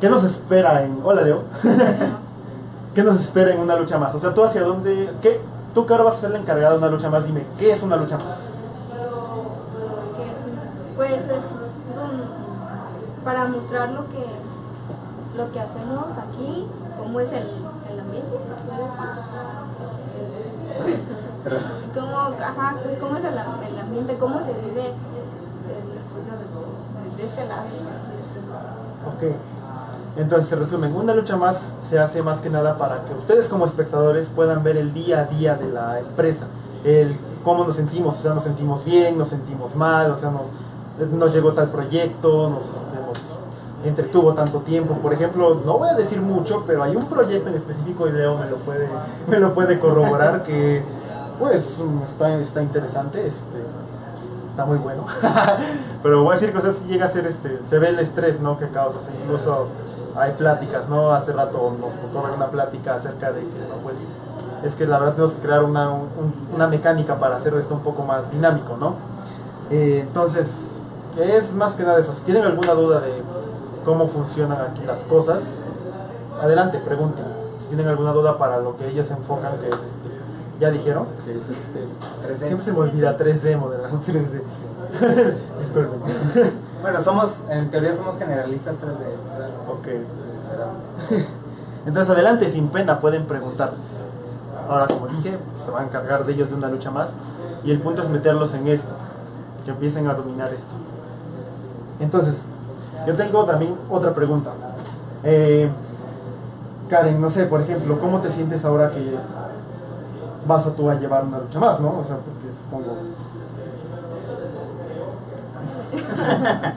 ¿Qué 0.00 0.08
nos 0.08 0.24
espera 0.24 0.82
en... 0.82 0.98
Hola, 1.04 1.22
Leo. 1.22 1.42
¿Qué 2.98 3.04
nos 3.04 3.20
espera 3.20 3.54
en 3.54 3.60
una 3.60 3.76
lucha 3.76 3.96
más? 3.96 4.12
O 4.12 4.18
sea, 4.18 4.34
tú 4.34 4.42
hacia 4.42 4.64
dónde... 4.64 5.14
¿Qué? 5.22 5.40
Tú 5.72 5.86
que 5.86 5.92
ahora 5.92 6.06
vas 6.06 6.16
a 6.16 6.20
ser 6.22 6.30
la 6.32 6.40
encargada 6.40 6.72
de 6.72 6.78
una 6.78 6.88
lucha 6.88 7.08
más, 7.08 7.24
dime, 7.24 7.46
¿qué 7.56 7.70
es 7.70 7.80
una 7.80 7.94
lucha 7.94 8.16
más? 8.16 8.40
¿Qué 10.16 10.24
es 10.24 10.38
una- 10.44 10.62
Pues 10.96 11.12
es 11.12 11.22
para 13.24 13.46
mostrar 13.46 13.90
lo 13.90 14.08
que 14.08 14.26
lo 15.36 15.52
que 15.52 15.60
hacemos 15.60 16.06
aquí, 16.18 16.66
cómo 16.98 17.20
es 17.20 17.30
el, 17.32 17.46
el 17.92 18.00
ambiente, 18.00 18.36
cómo, 21.94 22.16
ajá, 22.18 22.74
pues 22.82 22.98
cómo 22.98 23.16
es 23.16 23.24
el, 23.24 23.34
el 23.34 23.78
ambiente, 23.78 24.16
cómo 24.18 24.40
se 24.40 24.52
vive 24.54 24.86
el 24.88 25.92
estudio 25.94 26.32
de, 26.34 26.46
de 27.16 27.22
este 27.28 27.46
lado. 27.46 27.62
Ok. 29.14 29.22
Entonces, 30.18 30.48
se 30.48 30.56
resumen, 30.56 30.96
una 30.96 31.14
lucha 31.14 31.36
más 31.36 31.74
se 31.88 31.96
hace 31.96 32.22
más 32.22 32.40
que 32.40 32.50
nada 32.50 32.76
para 32.76 33.04
que 33.04 33.14
ustedes 33.14 33.46
como 33.46 33.64
espectadores 33.64 34.28
puedan 34.28 34.64
ver 34.64 34.76
el 34.76 34.92
día 34.92 35.20
a 35.20 35.24
día 35.26 35.54
de 35.54 35.68
la 35.68 36.00
empresa, 36.00 36.46
el 36.82 37.16
cómo 37.44 37.64
nos 37.64 37.76
sentimos, 37.76 38.18
o 38.18 38.20
sea, 38.20 38.34
nos 38.34 38.42
sentimos 38.42 38.84
bien, 38.84 39.16
nos 39.16 39.28
sentimos 39.28 39.76
mal, 39.76 40.10
o 40.10 40.16
sea, 40.16 40.30
nos, 40.30 41.10
nos 41.12 41.32
llegó 41.32 41.52
tal 41.52 41.70
proyecto, 41.70 42.50
nos, 42.50 42.64
este, 42.64 42.96
nos 43.06 43.88
entretuvo 43.88 44.34
tanto 44.34 44.58
tiempo. 44.58 44.94
Por 44.94 45.12
ejemplo, 45.12 45.62
no 45.64 45.78
voy 45.78 45.88
a 45.88 45.94
decir 45.94 46.20
mucho, 46.20 46.64
pero 46.66 46.82
hay 46.82 46.96
un 46.96 47.06
proyecto 47.06 47.50
en 47.50 47.54
específico 47.54 48.08
y 48.08 48.12
Leo 48.12 48.36
me 48.36 48.50
lo 48.50 48.56
puede, 48.56 48.88
me 49.28 49.38
lo 49.38 49.54
puede 49.54 49.78
corroborar 49.78 50.42
que, 50.42 50.82
pues, 51.38 51.80
está, 52.04 52.60
interesante, 52.60 53.24
este, 53.24 53.62
está 54.50 54.64
muy 54.64 54.78
bueno. 54.78 55.06
Pero 56.02 56.24
voy 56.24 56.36
a 56.36 56.40
decir 56.40 56.52
sí 56.60 56.84
llega 56.88 57.06
a 57.06 57.10
ser 57.10 57.26
este, 57.26 57.60
se 57.68 57.78
ve 57.78 57.90
el 57.90 57.98
estrés, 58.00 58.40
¿no? 58.40 58.58
Que 58.58 58.68
causa, 58.68 58.98
incluso 59.22 59.68
hay 60.18 60.32
pláticas, 60.32 60.88
¿no? 60.88 61.12
Hace 61.12 61.32
rato 61.32 61.72
nos 61.80 61.94
tocó 61.94 62.26
ver 62.26 62.34
una 62.36 62.46
plática 62.48 62.94
acerca 62.94 63.32
de 63.32 63.40
que, 63.40 63.46
no, 63.68 63.76
pues, 63.82 63.96
es 64.64 64.74
que 64.74 64.86
la 64.86 64.98
verdad 64.98 65.14
tenemos 65.14 65.34
que 65.34 65.40
crear 65.42 65.62
una, 65.64 65.88
un- 65.90 66.08
un- 66.18 66.48
una 66.54 66.66
mecánica 66.66 67.16
para 67.18 67.36
hacer 67.36 67.54
esto 67.54 67.74
un 67.74 67.80
poco 67.80 68.02
más 68.02 68.30
dinámico, 68.30 68.76
¿no? 68.76 68.94
Eh, 69.70 70.00
entonces, 70.06 70.48
es 71.16 71.54
más 71.54 71.74
que 71.74 71.82
nada 71.84 71.98
eso. 71.98 72.14
Si 72.14 72.22
tienen 72.22 72.44
alguna 72.44 72.72
duda 72.74 73.00
de 73.00 73.22
cómo 73.84 74.08
funcionan 74.08 74.60
aquí 74.60 74.82
las 74.86 75.00
cosas, 75.00 75.40
adelante, 76.42 76.78
pregunten. 76.84 77.24
Si 77.62 77.66
tienen 77.68 77.88
alguna 77.88 78.12
duda 78.12 78.38
para 78.38 78.58
lo 78.60 78.76
que 78.76 78.88
ellos 78.88 79.06
se 79.06 79.12
enfocan, 79.14 79.58
que 79.58 79.68
es 79.68 79.74
este, 79.74 80.08
ya 80.60 80.70
dijeron, 80.70 81.06
que 81.24 81.36
es 81.36 81.42
este, 81.48 81.86
3D. 82.26 82.46
siempre 82.46 82.64
se 82.64 82.72
me 82.72 82.78
olvida 82.80 83.16
3D, 83.16 83.56
modelado 83.58 84.00
3D. 84.06 84.42
Disculpen. 85.60 86.58
Bueno, 86.80 87.02
somos, 87.02 87.38
en 87.50 87.70
teoría 87.70 87.94
somos 87.94 88.16
generalistas 88.18 88.76
3D. 88.76 89.68
ok. 89.68 89.88
Entonces, 91.86 92.10
adelante, 92.10 92.50
sin 92.50 92.68
pena, 92.68 93.00
pueden 93.00 93.26
preguntarles. 93.26 94.06
Ahora, 94.68 94.86
como 94.86 95.08
dije, 95.08 95.38
se 95.64 95.70
va 95.70 95.80
a 95.80 95.84
encargar 95.84 96.24
de 96.26 96.32
ellos 96.32 96.50
de 96.50 96.56
una 96.56 96.68
lucha 96.68 96.90
más. 96.90 97.14
Y 97.64 97.70
el 97.70 97.80
punto 97.80 98.02
es 98.02 98.08
meterlos 98.08 98.54
en 98.54 98.68
esto, 98.68 98.92
que 99.64 99.70
empiecen 99.70 100.06
a 100.06 100.14
dominar 100.14 100.52
esto. 100.52 100.74
Entonces, 101.98 102.42
yo 103.06 103.14
tengo 103.14 103.44
también 103.44 103.74
otra 103.90 104.14
pregunta. 104.14 104.52
Eh, 105.24 105.68
Karen, 106.88 107.20
no 107.20 107.30
sé, 107.30 107.46
por 107.46 107.60
ejemplo, 107.60 107.98
¿cómo 108.00 108.20
te 108.20 108.30
sientes 108.30 108.64
ahora 108.64 108.90
que 108.90 109.16
vas 110.46 110.66
a 110.66 110.74
tú 110.74 110.88
a 110.88 110.94
llevar 110.94 111.24
una 111.24 111.38
lucha 111.38 111.58
más, 111.58 111.80
no? 111.80 111.88
O 111.98 112.04
sea, 112.04 112.16
porque 112.16 112.48
supongo... 112.56 112.96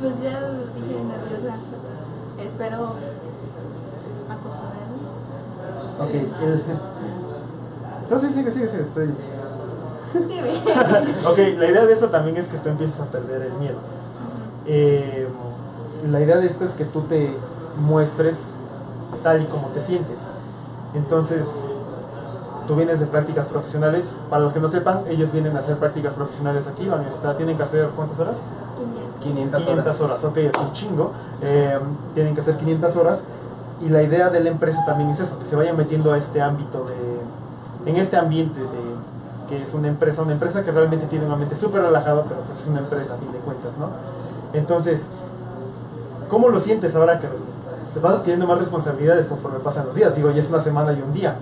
Pues 0.00 0.12
ya 0.22 0.50
dije 0.74 1.02
nerviosa, 1.02 1.56
espero 2.38 2.94
acostumbrarme. 4.28 4.98
Ok. 6.00 6.14
el- 6.42 6.62
No, 8.10 8.20
sí, 8.20 8.26
sigue, 8.34 8.50
sigue, 8.50 8.68
sigue. 8.68 8.84
Dime. 10.28 10.52
ok, 11.26 11.38
la 11.58 11.66
idea 11.70 11.86
de 11.86 11.92
esto 11.92 12.08
también 12.10 12.36
es 12.36 12.48
que 12.48 12.58
tú 12.58 12.68
empieces 12.68 13.00
a 13.00 13.06
perder 13.06 13.42
el 13.42 13.52
miedo. 13.54 13.78
Eh, 14.66 15.26
la 16.10 16.20
idea 16.20 16.36
de 16.36 16.46
esto 16.46 16.64
es 16.64 16.72
que 16.72 16.84
tú 16.84 17.02
te 17.02 17.34
muestres 17.78 18.36
tal 19.22 19.42
y 19.42 19.46
como 19.46 19.68
te 19.68 19.80
sientes. 19.80 20.18
Entonces, 20.94 21.46
tú 22.66 22.76
vienes 22.76 23.00
de 23.00 23.06
prácticas 23.06 23.46
profesionales. 23.46 24.06
Para 24.30 24.42
los 24.42 24.52
que 24.52 24.60
no 24.60 24.68
sepan, 24.68 25.02
ellos 25.08 25.32
vienen 25.32 25.56
a 25.56 25.60
hacer 25.60 25.76
prácticas 25.76 26.14
profesionales 26.14 26.66
aquí. 26.66 26.88
Van 26.88 27.00
a 27.00 27.08
estar, 27.08 27.36
tienen 27.36 27.56
que 27.56 27.62
hacer 27.62 27.88
¿cuántas 27.96 28.18
horas? 28.18 28.36
500 29.22 29.62
500 29.62 30.00
horas, 30.00 30.24
ok, 30.24 30.36
es 30.36 30.52
un 30.60 30.72
chingo. 30.72 31.12
Eh, 31.40 31.78
tienen 32.14 32.34
que 32.34 32.40
hacer 32.40 32.56
500 32.56 32.96
horas. 32.96 33.22
Y 33.80 33.88
la 33.88 34.02
idea 34.02 34.30
de 34.30 34.40
la 34.40 34.50
empresa 34.50 34.84
también 34.86 35.10
es 35.10 35.20
eso, 35.20 35.38
que 35.38 35.44
se 35.44 35.56
vayan 35.56 35.76
metiendo 35.76 36.12
a 36.12 36.18
este 36.18 36.40
ámbito 36.40 36.84
de, 36.84 37.90
en 37.90 37.96
este 37.96 38.16
ambiente 38.16 38.60
de 38.60 38.94
que 39.48 39.62
es 39.62 39.74
una 39.74 39.88
empresa, 39.88 40.22
una 40.22 40.32
empresa 40.32 40.64
que 40.64 40.70
realmente 40.70 41.06
tiene 41.06 41.26
un 41.26 41.32
ambiente 41.32 41.56
súper 41.56 41.82
relajado, 41.82 42.24
pero 42.28 42.40
pues 42.42 42.60
es 42.60 42.66
una 42.66 42.78
empresa 42.78 43.14
a 43.14 43.16
fin 43.16 43.30
de 43.32 43.38
cuentas, 43.38 43.76
¿no? 43.76 43.88
Entonces, 44.52 45.06
¿cómo 46.28 46.48
lo 46.48 46.60
sientes 46.60 46.94
ahora 46.94 47.20
que 47.20 47.28
te 47.92 48.00
vas 48.00 48.14
adquiriendo 48.14 48.46
más 48.46 48.58
responsabilidades 48.58 49.26
conforme 49.26 49.58
pasan 49.58 49.86
los 49.86 49.94
días? 49.94 50.14
Digo, 50.14 50.30
ya 50.30 50.40
es 50.40 50.48
una 50.48 50.60
semana 50.60 50.92
y 50.92 51.02
un 51.02 51.12
día. 51.12 51.36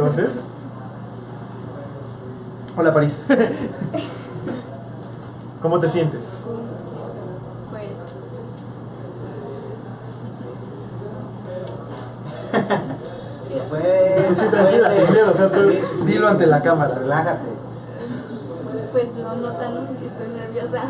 Entonces, 0.00 0.40
hola 2.74 2.94
París. 2.94 3.18
¿Cómo 5.60 5.78
te 5.78 5.90
sientes? 5.90 6.22
Pues 7.70 7.90
Pues, 13.68 14.38
sí, 14.38 14.46
tranquila, 14.50 14.90
sin 14.94 15.12
miedo, 15.12 15.30
o 15.30 15.34
sea, 15.34 15.52
tú 15.52 15.70
dilo 16.06 16.28
ante 16.28 16.46
la 16.46 16.62
cámara. 16.62 16.94
Relájate. 16.94 17.50
Pues 18.92 19.08
no, 19.16 19.36
no 19.36 19.52
tan, 19.52 19.86
estoy 20.02 20.28
nerviosa. 20.28 20.82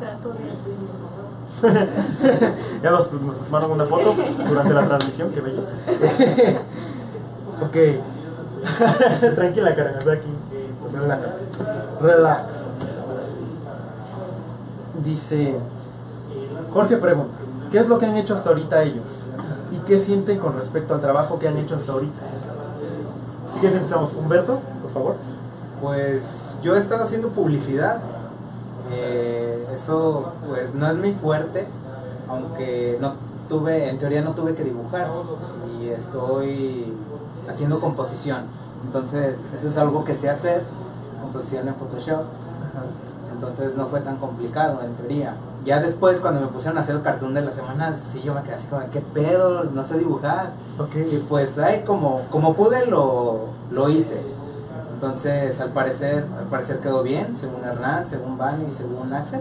Trato 0.00 0.34
de... 0.34 0.52
ya 2.82 2.90
nos, 2.90 3.10
nos 3.10 3.38
tomaron 3.38 3.70
una 3.70 3.86
foto 3.86 4.14
durante 4.46 4.74
la 4.74 4.86
transmisión, 4.86 5.30
qué 5.30 5.40
bello. 5.40 5.62
Ok. 7.62 7.76
Tranquila, 9.34 9.70
aquí. 9.70 10.28
Relájate. 10.92 11.44
Relax. 12.00 12.54
Dice, 15.04 15.56
Jorge 16.72 16.96
pregunta, 16.96 17.34
¿qué 17.70 17.78
es 17.78 17.88
lo 17.88 17.98
que 17.98 18.06
han 18.06 18.16
hecho 18.16 18.34
hasta 18.34 18.50
ahorita 18.50 18.82
ellos? 18.82 19.06
¿Y 19.72 19.78
qué 19.86 19.98
sienten 19.98 20.38
con 20.38 20.56
respecto 20.56 20.94
al 20.94 21.00
trabajo 21.00 21.38
que 21.38 21.48
han 21.48 21.58
hecho 21.58 21.76
hasta 21.76 21.92
ahorita? 21.92 22.20
Si 23.52 23.60
quieres 23.60 23.76
empezamos. 23.76 24.12
Humberto, 24.14 24.60
por 24.82 24.92
favor. 24.92 25.16
Pues 25.80 26.22
yo 26.62 26.74
he 26.74 26.78
estado 26.78 27.04
haciendo 27.04 27.28
publicidad. 27.28 28.00
Eh, 28.90 29.66
eso 29.74 30.32
pues 30.46 30.74
no 30.74 30.86
es 30.88 30.96
muy 30.96 31.12
fuerte, 31.12 31.66
aunque 32.28 32.98
no 33.00 33.14
tuve, 33.48 33.88
en 33.88 33.98
teoría 33.98 34.22
no 34.22 34.34
tuve 34.34 34.54
que 34.54 34.62
dibujar 34.62 35.10
y 35.80 35.88
estoy 35.88 36.92
haciendo 37.48 37.80
composición. 37.80 38.42
Entonces 38.84 39.36
eso 39.56 39.68
es 39.68 39.76
algo 39.76 40.04
que 40.04 40.14
sé 40.14 40.28
hacer, 40.28 40.62
composición 41.20 41.68
en 41.68 41.74
Photoshop. 41.74 42.22
Entonces 43.32 43.76
no 43.76 43.86
fue 43.86 44.00
tan 44.00 44.16
complicado 44.16 44.80
en 44.82 44.94
teoría. 44.94 45.34
Ya 45.64 45.80
después 45.80 46.20
cuando 46.20 46.40
me 46.40 46.48
pusieron 46.48 46.78
a 46.78 46.82
hacer 46.82 46.94
el 46.94 47.02
cartón 47.02 47.34
de 47.34 47.42
la 47.42 47.52
semana, 47.52 47.96
sí 47.96 48.22
yo 48.22 48.34
me 48.34 48.42
quedé 48.42 48.54
así 48.54 48.66
como, 48.68 48.82
¿qué 48.90 49.00
pedo? 49.00 49.64
No 49.64 49.82
sé 49.82 49.98
dibujar. 49.98 50.52
Ok. 50.78 50.94
Y 51.10 51.18
pues 51.28 51.58
ay, 51.58 51.82
como, 51.84 52.22
como 52.30 52.54
pude 52.54 52.86
lo, 52.86 53.46
lo 53.70 53.88
hice. 53.88 54.20
Entonces 54.94 55.60
al 55.60 55.70
parecer, 55.70 56.26
al 56.38 56.46
parecer 56.46 56.80
quedó 56.80 57.02
bien, 57.02 57.36
según 57.38 57.64
Hernán, 57.64 58.06
según 58.06 58.38
Van 58.38 58.64
y 58.68 58.72
según 58.72 59.12
Axel. 59.12 59.40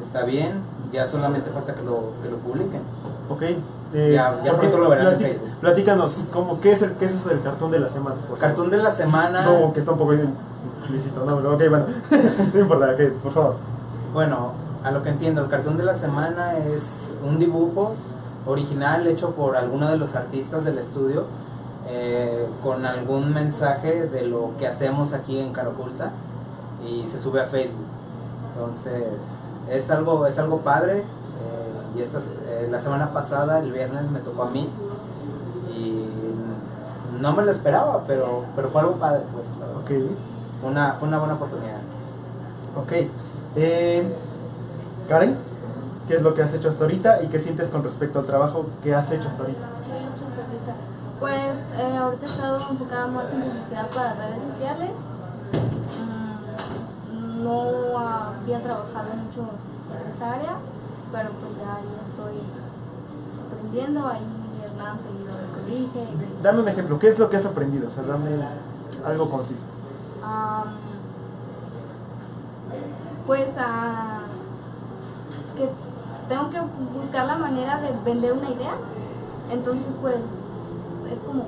Está 0.00 0.24
bien, 0.24 0.62
ya 0.92 1.06
solamente 1.06 1.50
falta 1.50 1.74
que 1.74 1.82
lo, 1.82 2.12
que 2.22 2.30
lo 2.30 2.38
publiquen. 2.38 2.82
Ok. 3.28 3.42
eh, 3.42 4.12
Ya- 4.14 4.40
ya 4.44 4.56
pronto 4.56 4.78
lo 4.78 4.90
verán 4.90 5.14
en 5.14 5.20
Facebook. 5.20 5.48
Platícanos, 5.60 6.24
¿cómo, 6.32 6.60
qué, 6.60 6.72
es 6.72 6.82
el, 6.82 6.92
¿qué 6.92 7.06
es 7.06 7.12
eso 7.12 7.28
del 7.28 7.40
cartón 7.42 7.70
de 7.70 7.80
la 7.80 7.88
semana? 7.88 8.16
Cartón 8.40 8.70
de 8.70 8.76
la 8.78 8.90
semana. 8.90 9.42
No, 9.44 9.72
que 9.72 9.80
está 9.80 9.92
un 9.92 9.98
poco... 9.98 10.12
explícito, 10.12 11.24
no, 11.24 11.36
pero 11.36 11.54
ok, 11.54 11.62
bueno, 11.68 11.86
no 12.54 12.60
importa, 12.60 12.90
ok, 12.90 13.12
por 13.22 13.32
favor. 13.32 13.54
Bueno, 14.12 14.52
a 14.84 14.90
lo 14.90 15.02
que 15.02 15.08
entiendo, 15.10 15.42
el 15.42 15.48
cartón 15.48 15.76
de 15.76 15.84
la 15.84 15.94
semana 15.96 16.56
es 16.58 17.10
un 17.26 17.38
dibujo 17.38 17.94
original 18.46 19.06
hecho 19.08 19.30
por 19.30 19.56
alguno 19.56 19.88
de 19.88 19.96
los 19.98 20.14
artistas 20.14 20.64
del 20.64 20.78
estudio 20.78 21.24
eh, 21.88 22.46
con 22.62 22.86
algún 22.86 23.32
mensaje 23.34 24.06
de 24.08 24.22
lo 24.26 24.50
que 24.58 24.68
hacemos 24.68 25.12
aquí 25.12 25.40
en 25.40 25.52
Caraculta 25.52 26.10
y 26.86 27.04
se 27.08 27.18
sube 27.18 27.40
a 27.40 27.46
Facebook. 27.46 27.84
Entonces, 28.54 29.04
es 29.70 29.90
algo, 29.90 30.26
es 30.26 30.38
algo 30.38 30.58
padre. 30.60 31.02
Y 31.96 32.02
esta, 32.02 32.18
eh, 32.18 32.68
la 32.70 32.78
semana 32.78 33.12
pasada, 33.12 33.58
el 33.60 33.72
viernes, 33.72 34.10
me 34.10 34.18
tocó 34.20 34.42
a 34.44 34.50
mí. 34.50 34.68
Y 35.74 36.04
no 37.20 37.32
me 37.32 37.42
lo 37.42 37.50
esperaba, 37.50 38.04
pero, 38.06 38.44
pero 38.54 38.68
fue 38.68 38.82
algo 38.82 38.94
padre. 38.96 39.22
Pues, 39.32 39.46
la 39.60 39.66
Fue, 40.60 40.70
una, 40.70 40.92
fue 40.94 41.08
una 41.08 41.18
buena 41.18 41.34
oportunidad. 41.34 41.78
ok. 42.76 42.92
Eh, 43.56 44.14
Karen, 45.08 45.36
¿qué 46.08 46.16
es 46.16 46.22
lo 46.22 46.34
que 46.34 46.42
has 46.42 46.52
hecho 46.52 46.68
hasta 46.68 46.84
ahorita 46.84 47.22
y 47.22 47.28
qué 47.28 47.38
sientes 47.38 47.70
con 47.70 47.82
respecto 47.82 48.18
al 48.18 48.26
trabajo 48.26 48.66
que 48.82 48.94
has 48.94 49.10
hecho 49.10 49.28
hasta 49.28 49.42
ahorita? 49.42 49.66
¿Qué 49.86 49.92
he 49.92 50.00
hecho 50.00 50.24
hasta 50.28 50.42
ahorita? 50.44 50.74
Pues 51.18 51.56
eh, 51.78 51.96
ahorita 51.96 52.26
he 52.26 52.28
estado 52.28 52.70
enfocada 52.70 53.06
más 53.06 53.24
en 53.32 53.42
publicidad 53.42 53.88
para 53.88 54.14
redes 54.14 54.42
sociales. 54.52 54.90
Mm, 57.12 57.44
no 57.44 57.98
había 57.98 58.60
trabajado 58.62 59.08
mucho 59.24 59.48
en 60.04 60.12
esa 60.12 60.32
área, 60.32 60.56
pero 61.12 61.30
pues 61.30 61.58
ya 61.58 61.76
ahí 61.76 61.88
estoy 62.08 62.36
aprendiendo. 63.46 64.08
Ahí 64.08 64.26
Hernán 64.64 64.98
seguido 65.00 65.32
me 65.32 65.48
corrige. 65.54 66.02
y, 66.02 66.42
Dame 66.42 66.60
un 66.60 66.68
ejemplo, 66.68 66.98
¿qué 66.98 67.08
es 67.08 67.18
lo 67.18 67.30
que 67.30 67.36
has 67.36 67.46
aprendido? 67.46 67.88
O 67.88 67.90
sea, 67.90 68.02
dame 68.04 68.30
algo 69.04 69.30
conciso. 69.30 69.62
Am, 70.24 70.74
pues 73.26 73.48
a 73.58 74.20
que 75.56 75.68
tengo 76.28 76.50
que 76.50 76.60
buscar 76.94 77.26
la 77.26 77.36
manera 77.36 77.80
de 77.80 77.90
vender 78.04 78.32
una 78.32 78.50
idea 78.50 78.74
entonces 79.50 79.86
pues 80.00 80.16
es 81.10 81.18
como 81.20 81.44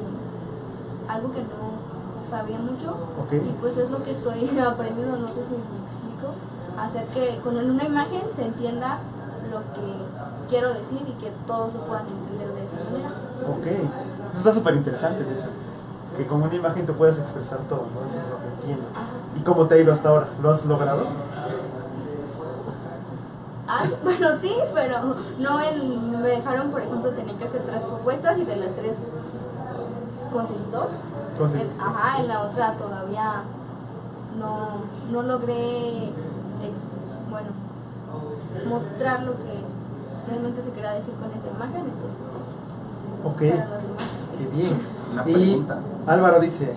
algo 1.09 1.33
que 1.33 1.41
no 1.41 2.31
sabía 2.31 2.59
mucho 2.59 2.97
y 3.33 3.51
pues 3.61 3.77
es 3.77 3.91
lo 3.91 4.03
que 4.03 4.13
estoy 4.13 4.59
aprendiendo 4.67 5.17
no 5.17 5.29
sé 5.29 5.35
si 5.35 5.55
me 5.55 5.79
explico 5.85 6.35
hacer 6.79 7.07
que 7.09 7.41
con 7.43 7.57
una 7.57 7.85
imagen 7.85 8.23
se 8.37 8.47
entienda 8.47 8.99
lo 9.51 9.59
que 9.75 10.49
quiero 10.49 10.69
decir 10.75 11.03
y 11.07 11.13
que 11.21 11.31
todos 11.47 11.73
lo 11.75 11.81
puedan 11.83 12.07
entender 12.07 12.49
de 12.55 12.65
esa 12.67 12.77
manera 12.91 13.11
Ok, 13.49 13.67
eso 14.33 14.39
está 14.39 14.53
súper 14.53 14.75
interesante, 14.77 15.25
de 15.25 15.33
hecho. 15.35 15.47
Que 16.17 16.27
con 16.27 16.43
una 16.43 16.55
imagen 16.55 16.85
te 16.87 16.93
puedas 16.93 17.19
expresar 17.19 17.59
todo, 17.69 17.87
¿no? 17.95 18.01
Eso 18.09 18.19
es 18.19 18.29
lo 18.29 18.39
que 18.41 18.49
entiendo. 18.61 18.85
Ajá. 18.95 19.07
¿Y 19.39 19.41
cómo 19.43 19.67
te 19.67 19.75
ha 19.77 19.79
ido 19.79 19.93
hasta 19.93 20.09
ahora? 20.09 20.29
¿Lo 20.43 20.51
has 20.51 20.65
logrado? 20.65 21.05
Ah, 23.69 23.85
bueno, 24.03 24.29
sí, 24.41 24.53
pero 24.75 25.15
no 25.39 25.61
en, 25.63 26.11
me 26.23 26.29
dejaron, 26.29 26.71
por 26.71 26.81
ejemplo, 26.81 27.11
tener 27.11 27.35
que 27.37 27.45
hacer 27.45 27.63
tres 27.63 27.83
propuestas 27.83 28.39
y 28.39 28.45
de 28.45 28.57
las 28.57 28.75
tres 28.75 28.97
conseguí 30.33 30.65
dos. 30.73 30.89
Conseguiste 31.39 31.75
En- 31.75 31.81
ajá, 31.81 32.19
en 32.21 32.29
la 32.29 32.43
otra 32.43 32.73
todavía 32.75 33.43
no, 34.39 34.69
no 35.13 35.23
logré, 35.23 36.11
mostrar 38.67 39.23
lo 39.23 39.33
que 39.33 39.55
realmente 40.29 40.63
se 40.63 40.71
quería 40.71 40.93
decir 40.93 41.15
con 41.15 41.31
esa 41.31 41.49
imagen, 41.55 41.85
entonces 41.87 42.19
Ok, 43.25 43.39
para 43.59 43.71
los 43.71 43.83
demás. 43.83 44.05
qué 44.39 44.47
bien. 44.57 44.81
Una 45.13 45.23
y 45.27 45.33
pregunta. 45.33 45.79
Álvaro 46.07 46.41
dice, 46.41 46.73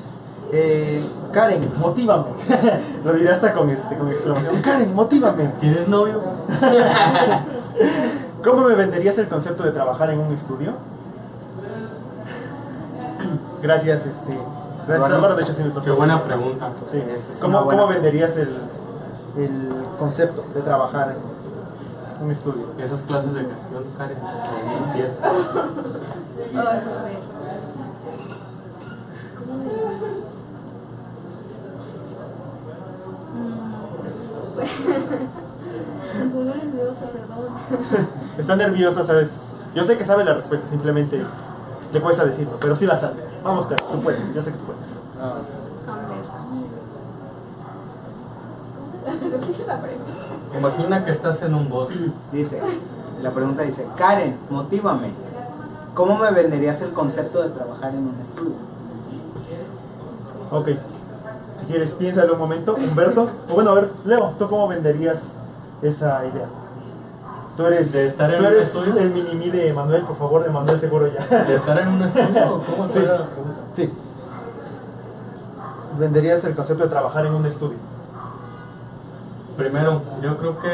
eh, 0.51 1.05
Karen, 1.31 1.71
motívame. 1.77 2.25
Lo 3.05 3.13
diré 3.13 3.29
hasta 3.31 3.53
con, 3.53 3.69
este, 3.69 3.95
con 3.97 4.09
exclamación. 4.11 4.61
Karen, 4.61 4.93
motívame. 4.95 5.47
¿Tienes 5.59 5.88
novio? 5.88 6.19
¿Cómo 8.44 8.67
me 8.67 8.75
venderías 8.75 9.17
el 9.17 9.27
concepto 9.27 9.63
de 9.63 9.72
trabajar 9.72 10.09
en 10.09 10.20
un 10.20 10.33
estudio? 10.33 10.72
Gracias, 13.61 14.05
este. 14.05 14.37
Gracias 14.87 15.00
Bueno, 15.00 15.15
Álvaro, 15.15 15.35
de 15.35 15.44
hecho 15.44 15.53
sí 15.53 15.63
me 15.63 15.72
Qué 15.81 15.91
buena 15.91 16.24
pregunta. 16.24 16.70
Sí. 16.91 16.98
Esa 16.98 17.33
es 17.33 17.39
¿Cómo, 17.39 17.63
buena 17.63 17.81
cómo 17.83 17.94
venderías 17.94 18.35
el, 18.37 18.50
el 19.37 19.70
concepto 20.00 20.44
de 20.55 20.61
trabajar 20.61 21.11
en 21.11 21.17
un 22.22 22.31
estudio? 22.31 22.68
Esas 22.77 23.01
clases 23.01 23.34
de 23.34 23.42
gestión, 23.42 23.84
Karen. 23.98 24.18
Sí. 24.42 24.50
cierto. 24.94 25.20
Ay, 25.24 26.57
a 26.57 27.03
ver. 27.03 27.20
¿Cómo 29.40 29.57
me- 29.57 30.22
Mm, 33.34 34.55
pues, 34.55 34.70
Me 36.20 36.25
pongo 36.29 36.53
nerviosa, 36.55 37.05
perdón. 37.12 37.48
Está 38.38 38.55
nerviosa, 38.55 39.03
¿sabes? 39.05 39.29
Yo 39.74 39.84
sé 39.86 39.98
que 39.98 40.05
sabe 40.05 40.25
la 40.25 40.34
respuesta, 40.34 40.68
simplemente 40.68 41.24
le 41.94 42.01
cuesta 42.01 42.25
decirlo, 42.25 42.57
pero 42.60 42.75
sí 42.75 42.86
la 42.86 42.98
sabe. 42.98 43.16
Vamos, 43.44 43.66
Karen, 43.68 43.86
tú 43.92 44.01
puedes, 44.01 44.34
yo 44.34 44.42
sé 44.42 44.51
que 44.51 44.57
tú 44.57 44.66
puedes. 44.66 45.00
Ah, 45.20 45.36
A 45.92 45.96
ver. 46.07 46.22
Repite 49.42 49.66
la 49.66 49.81
pregunta. 49.81 50.12
Imagina 50.57 51.05
que 51.05 51.11
estás 51.11 51.42
en 51.44 51.53
un 51.55 51.70
bosque. 51.70 52.11
Dice, 52.31 52.61
la 53.22 53.31
pregunta 53.31 53.64
dice, 53.64 53.85
Karen, 53.96 54.37
motívame. 54.50 55.11
¿Cómo 55.94 56.18
me 56.18 56.31
venderías 56.31 56.81
el 56.81 56.92
concepto 56.94 57.44
de 57.44 57.50
trabajar 57.50 57.92
en 57.94 58.00
un 58.07 58.16
estudio? 58.22 58.55
Ok. 60.51 60.70
Si 61.59 61.66
quieres, 61.66 61.92
piénsalo 61.92 62.33
un 62.33 62.40
momento. 62.40 62.75
Humberto, 62.75 63.29
o 63.50 63.53
bueno, 63.53 63.72
a 63.72 63.75
ver, 63.75 63.92
Leo, 64.05 64.33
¿tú 64.40 64.50
cómo 64.50 64.68
venderías 64.68 65.20
esa 65.81 66.25
idea? 66.25 66.48
Tú 67.57 67.66
eres, 67.66 67.92
¿De 67.92 68.07
estar 68.07 68.31
en 68.33 68.40
tú 68.40 68.46
un 68.46 68.51
eres 68.51 68.68
estudio? 68.68 68.98
el 68.98 69.11
mini 69.11 69.50
de 69.51 69.74
Manuel, 69.74 70.03
por 70.03 70.16
favor, 70.16 70.44
de 70.44 70.50
Manuel 70.50 70.79
seguro 70.79 71.07
ya. 71.07 71.44
¿De 71.44 71.55
estar 71.55 71.77
en 71.79 71.87
un 71.90 72.01
estudio? 72.03 72.61
¿Cómo 72.66 72.87
Sí. 72.87 73.00
era 73.00 73.20
la 73.20 73.25
pregunta? 73.27 73.59
Sí. 73.75 73.94
Venderías 76.00 76.44
el 76.46 76.55
concepto 76.55 76.83
de 76.85 76.90
trabajar 76.90 77.25
en 77.25 77.35
un 77.35 77.46
estudio. 77.46 77.77
Primero, 79.57 80.01
yo 80.22 80.37
creo 80.37 80.59
que 80.59 80.70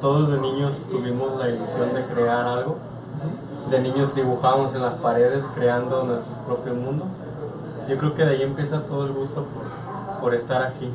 todos 0.00 0.30
de 0.30 0.38
niños 0.38 0.72
tuvimos 0.90 1.36
la 1.38 1.48
ilusión 1.48 1.94
de 1.94 2.02
crear 2.04 2.46
algo. 2.46 2.76
De 3.70 3.80
niños 3.80 4.14
dibujábamos 4.14 4.74
en 4.74 4.82
las 4.82 4.94
paredes 4.94 5.44
creando 5.54 6.04
nuestros 6.04 6.36
propios 6.46 6.76
mundos. 6.76 7.08
Yo 7.88 7.96
creo 7.98 8.14
que 8.14 8.24
de 8.24 8.32
ahí 8.32 8.42
empieza 8.42 8.80
todo 8.82 9.06
el 9.06 9.12
gusto 9.12 9.44
por, 9.44 10.20
por 10.20 10.34
estar 10.34 10.62
aquí. 10.62 10.90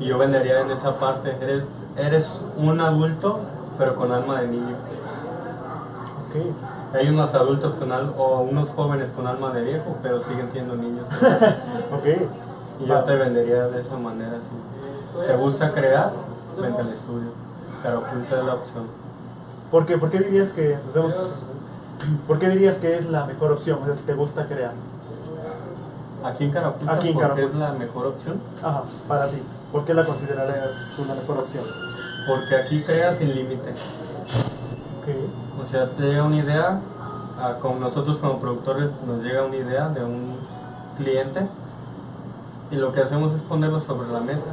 Y 0.00 0.06
yo 0.06 0.18
vendería 0.18 0.60
en 0.60 0.70
esa 0.70 0.98
parte. 0.98 1.36
Eres, 1.40 1.64
eres 1.96 2.40
un 2.56 2.80
adulto, 2.80 3.40
pero 3.78 3.94
con 3.96 4.12
alma 4.12 4.40
de 4.40 4.48
niño. 4.48 4.76
Ok. 6.28 6.54
Hay 6.94 7.08
unos 7.08 7.32
adultos 7.34 7.74
con 7.74 7.92
al- 7.92 8.12
o 8.18 8.40
unos 8.40 8.68
jóvenes 8.70 9.10
con 9.10 9.26
alma 9.26 9.50
de 9.52 9.62
viejo, 9.62 9.96
pero 10.02 10.20
siguen 10.20 10.50
siendo 10.50 10.74
niños. 10.76 11.06
Ok. 11.92 12.06
Y 12.80 12.86
yo 12.86 13.04
te 13.04 13.14
vendería 13.16 13.66
de 13.68 13.80
esa 13.80 13.96
manera. 13.98 14.38
Si 14.40 15.26
te 15.26 15.36
gusta 15.36 15.70
crear, 15.72 16.12
vente 16.58 16.80
al 16.80 16.88
estudio. 16.88 17.30
Pero 17.82 17.98
oculta 18.00 18.38
es 18.38 18.44
la 18.44 18.54
opción. 18.54 18.84
¿Por 19.70 19.86
qué? 19.86 19.98
¿Por 19.98 20.10
qué 20.10 20.18
dirías 20.20 20.50
que 20.50 20.78
nos 20.86 20.94
vemos- 20.94 21.14
¿Por 22.26 22.38
qué 22.38 22.48
dirías 22.48 22.76
que 22.76 22.96
es 22.98 23.06
la 23.10 23.26
mejor 23.26 23.52
opción? 23.52 23.78
O 23.82 23.86
sea, 23.86 23.94
si 23.94 24.02
te 24.04 24.14
gusta 24.14 24.46
crear. 24.46 24.72
Aquí 26.24 26.44
en 26.44 26.50
Caraputa, 26.52 26.92
Aquí 26.92 27.08
en 27.10 27.18
Caraputa. 27.18 27.46
es 27.46 27.54
la 27.54 27.72
mejor 27.72 28.06
opción. 28.08 28.40
Ajá, 28.62 28.82
para 29.08 29.28
ti. 29.28 29.42
¿Por 29.72 29.84
qué 29.84 29.94
la 29.94 30.04
considerarías 30.04 30.70
tú 30.96 31.04
la 31.06 31.14
mejor 31.14 31.38
opción? 31.38 31.64
Porque 32.26 32.56
aquí 32.56 32.82
creas 32.82 33.16
sin 33.16 33.34
límite. 33.34 33.70
Ok. 33.70 35.62
O 35.62 35.66
sea, 35.66 35.88
te 35.90 36.02
llega 36.02 36.24
una 36.24 36.36
idea, 36.36 36.80
a- 37.40 37.54
con 37.54 37.80
nosotros 37.80 38.18
como 38.18 38.38
productores 38.38 38.90
nos 39.06 39.22
llega 39.22 39.44
una 39.44 39.56
idea 39.56 39.88
de 39.88 40.04
un 40.04 40.36
cliente 40.98 41.46
y 42.70 42.76
lo 42.76 42.92
que 42.92 43.00
hacemos 43.00 43.32
es 43.34 43.40
ponerlo 43.42 43.80
sobre 43.80 44.08
la 44.12 44.20
mesa. 44.20 44.44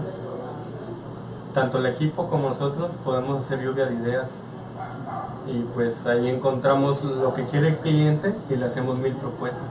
Tanto 1.57 1.79
el 1.79 1.87
equipo 1.87 2.27
como 2.27 2.49
nosotros 2.49 2.91
podemos 3.03 3.43
hacer 3.43 3.59
lluvia 3.63 3.87
de 3.87 3.95
ideas 3.95 4.29
y 5.47 5.59
pues 5.73 6.05
ahí 6.05 6.29
encontramos 6.29 7.03
lo 7.03 7.33
que 7.33 7.45
quiere 7.45 7.69
el 7.69 7.77
cliente 7.77 8.35
y 8.47 8.55
le 8.57 8.65
hacemos 8.65 8.95
mil 8.99 9.13
propuestas. 9.13 9.63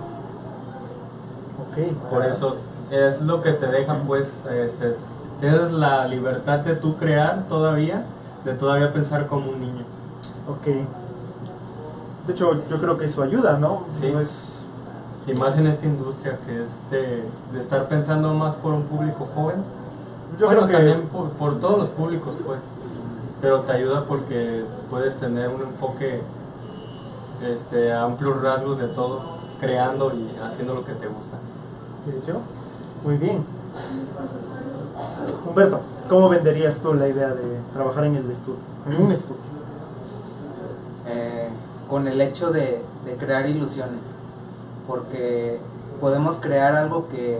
Ok. 1.60 2.10
Por 2.10 2.24
eso 2.24 2.56
es 2.90 3.20
lo 3.20 3.40
que 3.40 3.52
te 3.52 3.66
deja 3.68 3.94
pues, 4.04 4.32
este, 4.50 4.96
tienes 5.40 5.70
la 5.70 6.08
libertad 6.08 6.58
de 6.60 6.74
tú 6.74 6.96
crear 6.96 7.44
todavía, 7.48 8.02
de 8.44 8.54
todavía 8.54 8.92
pensar 8.92 9.28
como 9.28 9.50
un 9.50 9.60
niño. 9.60 9.84
Ok. 10.48 10.66
De 12.26 12.32
hecho, 12.32 12.66
yo 12.68 12.80
creo 12.80 12.98
que 12.98 13.04
eso 13.04 13.22
ayuda, 13.22 13.58
¿no? 13.58 13.84
Sí. 14.00 14.10
No 14.12 14.18
es- 14.20 14.54
Y 15.28 15.34
más 15.34 15.56
en 15.58 15.66
esta 15.68 15.86
industria 15.86 16.38
que 16.46 16.62
es 16.64 16.68
de, 16.90 17.24
de 17.52 17.60
estar 17.60 17.86
pensando 17.86 18.32
más 18.34 18.56
por 18.56 18.72
un 18.72 18.82
público 18.84 19.28
joven. 19.36 19.62
Yo 20.38 20.46
bueno, 20.46 20.66
creo 20.66 20.66
que 20.66 20.72
también 20.72 21.08
por, 21.08 21.30
por 21.30 21.60
todos 21.60 21.78
los 21.78 21.88
públicos, 21.88 22.34
pues. 22.44 22.60
Pero 23.40 23.60
te 23.60 23.72
ayuda 23.72 24.04
porque 24.06 24.64
puedes 24.90 25.16
tener 25.16 25.48
un 25.48 25.62
enfoque 25.62 26.22
este, 27.42 27.92
a 27.92 28.02
amplios 28.02 28.42
rasgos 28.42 28.78
de 28.78 28.88
todo, 28.88 29.20
creando 29.60 30.12
y 30.14 30.36
haciendo 30.42 30.74
lo 30.74 30.84
que 30.84 30.92
te 30.92 31.06
gusta. 31.06 31.36
De 32.06 32.18
hecho, 32.18 32.40
muy 33.04 33.16
bien. 33.16 33.44
Humberto, 35.46 35.80
¿cómo 36.08 36.28
venderías 36.28 36.78
tú 36.78 36.94
la 36.94 37.08
idea 37.08 37.28
de 37.28 37.60
trabajar 37.72 38.04
en 38.04 38.16
el 38.16 38.30
estudio? 38.30 38.58
En 38.86 39.02
un 39.02 39.12
estudio. 39.12 39.40
Eh, 41.06 41.48
con 41.88 42.08
el 42.08 42.20
hecho 42.20 42.50
de, 42.50 42.82
de 43.04 43.16
crear 43.16 43.46
ilusiones, 43.46 44.06
porque 44.88 45.60
podemos 46.00 46.36
crear 46.36 46.74
algo 46.74 47.08
que, 47.08 47.38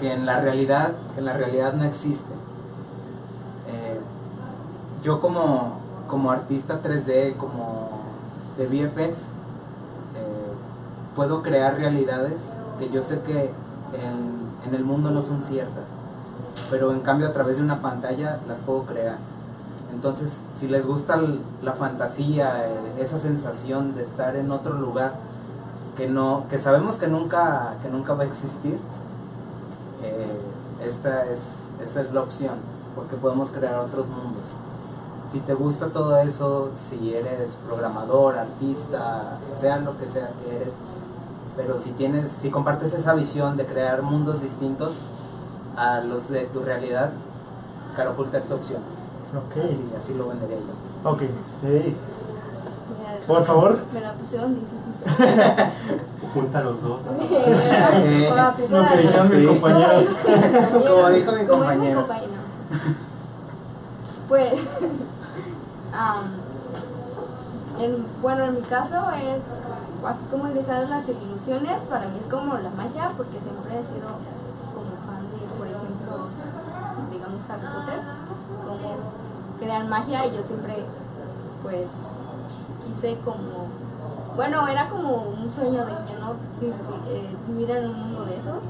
que 0.00 0.12
en 0.12 0.26
la 0.26 0.40
realidad 0.40 0.92
que 1.14 1.20
en 1.20 1.26
la 1.26 1.34
realidad 1.34 1.74
no 1.74 1.84
existe. 1.84 2.32
Eh, 3.68 4.00
yo 5.02 5.20
como, 5.20 5.78
como 6.08 6.30
artista 6.30 6.80
3D, 6.82 7.36
como 7.36 7.90
de 8.56 8.66
VFX, 8.66 9.18
eh, 9.18 10.52
puedo 11.16 11.42
crear 11.42 11.76
realidades 11.76 12.42
que 12.78 12.90
yo 12.90 13.02
sé 13.02 13.20
que 13.20 13.50
en, 13.92 14.42
en 14.66 14.74
el 14.74 14.84
mundo 14.84 15.10
no 15.10 15.22
son 15.22 15.42
ciertas, 15.42 15.84
pero 16.70 16.92
en 16.92 17.00
cambio 17.00 17.28
a 17.28 17.32
través 17.32 17.56
de 17.56 17.62
una 17.62 17.80
pantalla 17.80 18.40
las 18.46 18.58
puedo 18.60 18.82
crear. 18.84 19.18
Entonces, 19.92 20.38
si 20.58 20.68
les 20.68 20.86
gusta 20.86 21.20
la 21.62 21.72
fantasía, 21.74 22.66
eh, 22.66 23.02
esa 23.02 23.18
sensación 23.18 23.94
de 23.94 24.02
estar 24.02 24.36
en 24.36 24.50
otro 24.50 24.72
lugar 24.74 25.14
que 25.96 26.08
no, 26.08 26.44
que 26.48 26.58
sabemos 26.58 26.96
que 26.96 27.06
nunca, 27.06 27.74
que 27.82 27.88
nunca 27.88 28.14
va 28.14 28.24
a 28.24 28.26
existir, 28.26 28.78
eh, 30.02 30.40
esta 30.84 31.26
es, 31.30 31.40
esta 31.80 32.00
es 32.02 32.12
la 32.12 32.22
opción, 32.22 32.54
porque 32.94 33.16
podemos 33.16 33.50
crear 33.50 33.78
otros 33.78 34.06
mundos. 34.06 34.42
Si 35.30 35.40
te 35.40 35.54
gusta 35.54 35.88
todo 35.88 36.16
eso, 36.18 36.70
si 36.76 37.14
eres 37.14 37.56
programador, 37.66 38.38
artista, 38.38 39.38
sea 39.56 39.78
lo 39.78 39.96
que 39.98 40.06
sea 40.06 40.30
que 40.44 40.56
eres, 40.56 40.74
pero 41.56 41.78
si 41.78 41.90
tienes, 41.92 42.30
si 42.30 42.50
compartes 42.50 42.92
esa 42.94 43.14
visión 43.14 43.56
de 43.56 43.64
crear 43.64 44.02
mundos 44.02 44.42
distintos 44.42 44.94
a 45.76 46.00
los 46.00 46.28
de 46.28 46.44
tu 46.46 46.60
realidad, 46.60 47.12
Carapulta 47.96 48.38
es 48.38 48.46
tu 48.46 48.54
opción. 48.54 48.80
Ok. 49.32 49.64
Así, 49.64 49.90
así 49.96 50.14
lo 50.14 50.28
vendería 50.28 50.56
yo. 50.56 51.10
Ok. 51.10 51.22
Ey, 51.22 51.96
Mira, 52.98 53.26
Por 53.26 53.44
favor. 53.44 53.78
Me 53.92 54.00
la 54.00 54.12
pusieron 54.14 54.54
difícil. 54.54 54.81
Junta 56.34 56.60
los 56.62 56.82
dos. 56.82 57.00
Eh, 57.94 58.30
lo 58.70 58.86
que 58.88 58.96
dijeron 58.96 59.30
mis 59.30 59.48
compañeros. 59.48 60.04
Como 60.72 61.08
dijo 61.10 61.32
mi 61.32 61.46
compañero. 61.46 62.06
Pues, 64.28 64.52
en- 67.78 68.06
bueno, 68.22 68.44
en 68.46 68.54
mi 68.54 68.60
caso 68.62 68.96
es 69.12 69.40
así 70.06 70.24
como 70.30 70.48
ingresar 70.48 70.82
en 70.84 70.90
las 70.90 71.04
ilusiones, 71.08 71.80
para 71.88 72.06
mí 72.08 72.18
es 72.24 72.30
como 72.32 72.54
la 72.54 72.70
magia, 72.70 73.10
porque 73.16 73.38
siempre 73.40 73.78
he 73.78 73.84
sido 73.84 74.08
como 74.74 74.96
fan 75.06 75.22
de, 75.30 75.38
por 75.58 75.66
ejemplo, 75.66 76.28
digamos 77.10 77.40
Harry 77.48 77.66
Potter, 77.74 78.00
como 78.66 78.88
crear 79.60 79.84
magia 79.84 80.26
y 80.26 80.36
yo 80.36 80.42
siempre, 80.46 80.84
pues, 81.62 81.86
quise 82.86 83.16
como, 83.24 83.68
bueno, 84.36 84.66
era 84.68 84.88
como 84.88 85.16
un 85.16 85.52
sueño 85.52 85.84
de 85.84 85.92
que 86.06 86.14
no 86.18 86.32
eh, 87.08 87.36
vivir 87.48 87.70
en 87.70 87.90
un 87.90 88.00
mundo 88.00 88.24
de 88.24 88.38
esos, 88.38 88.64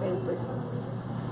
pero 0.00 0.16
pues 0.24 0.38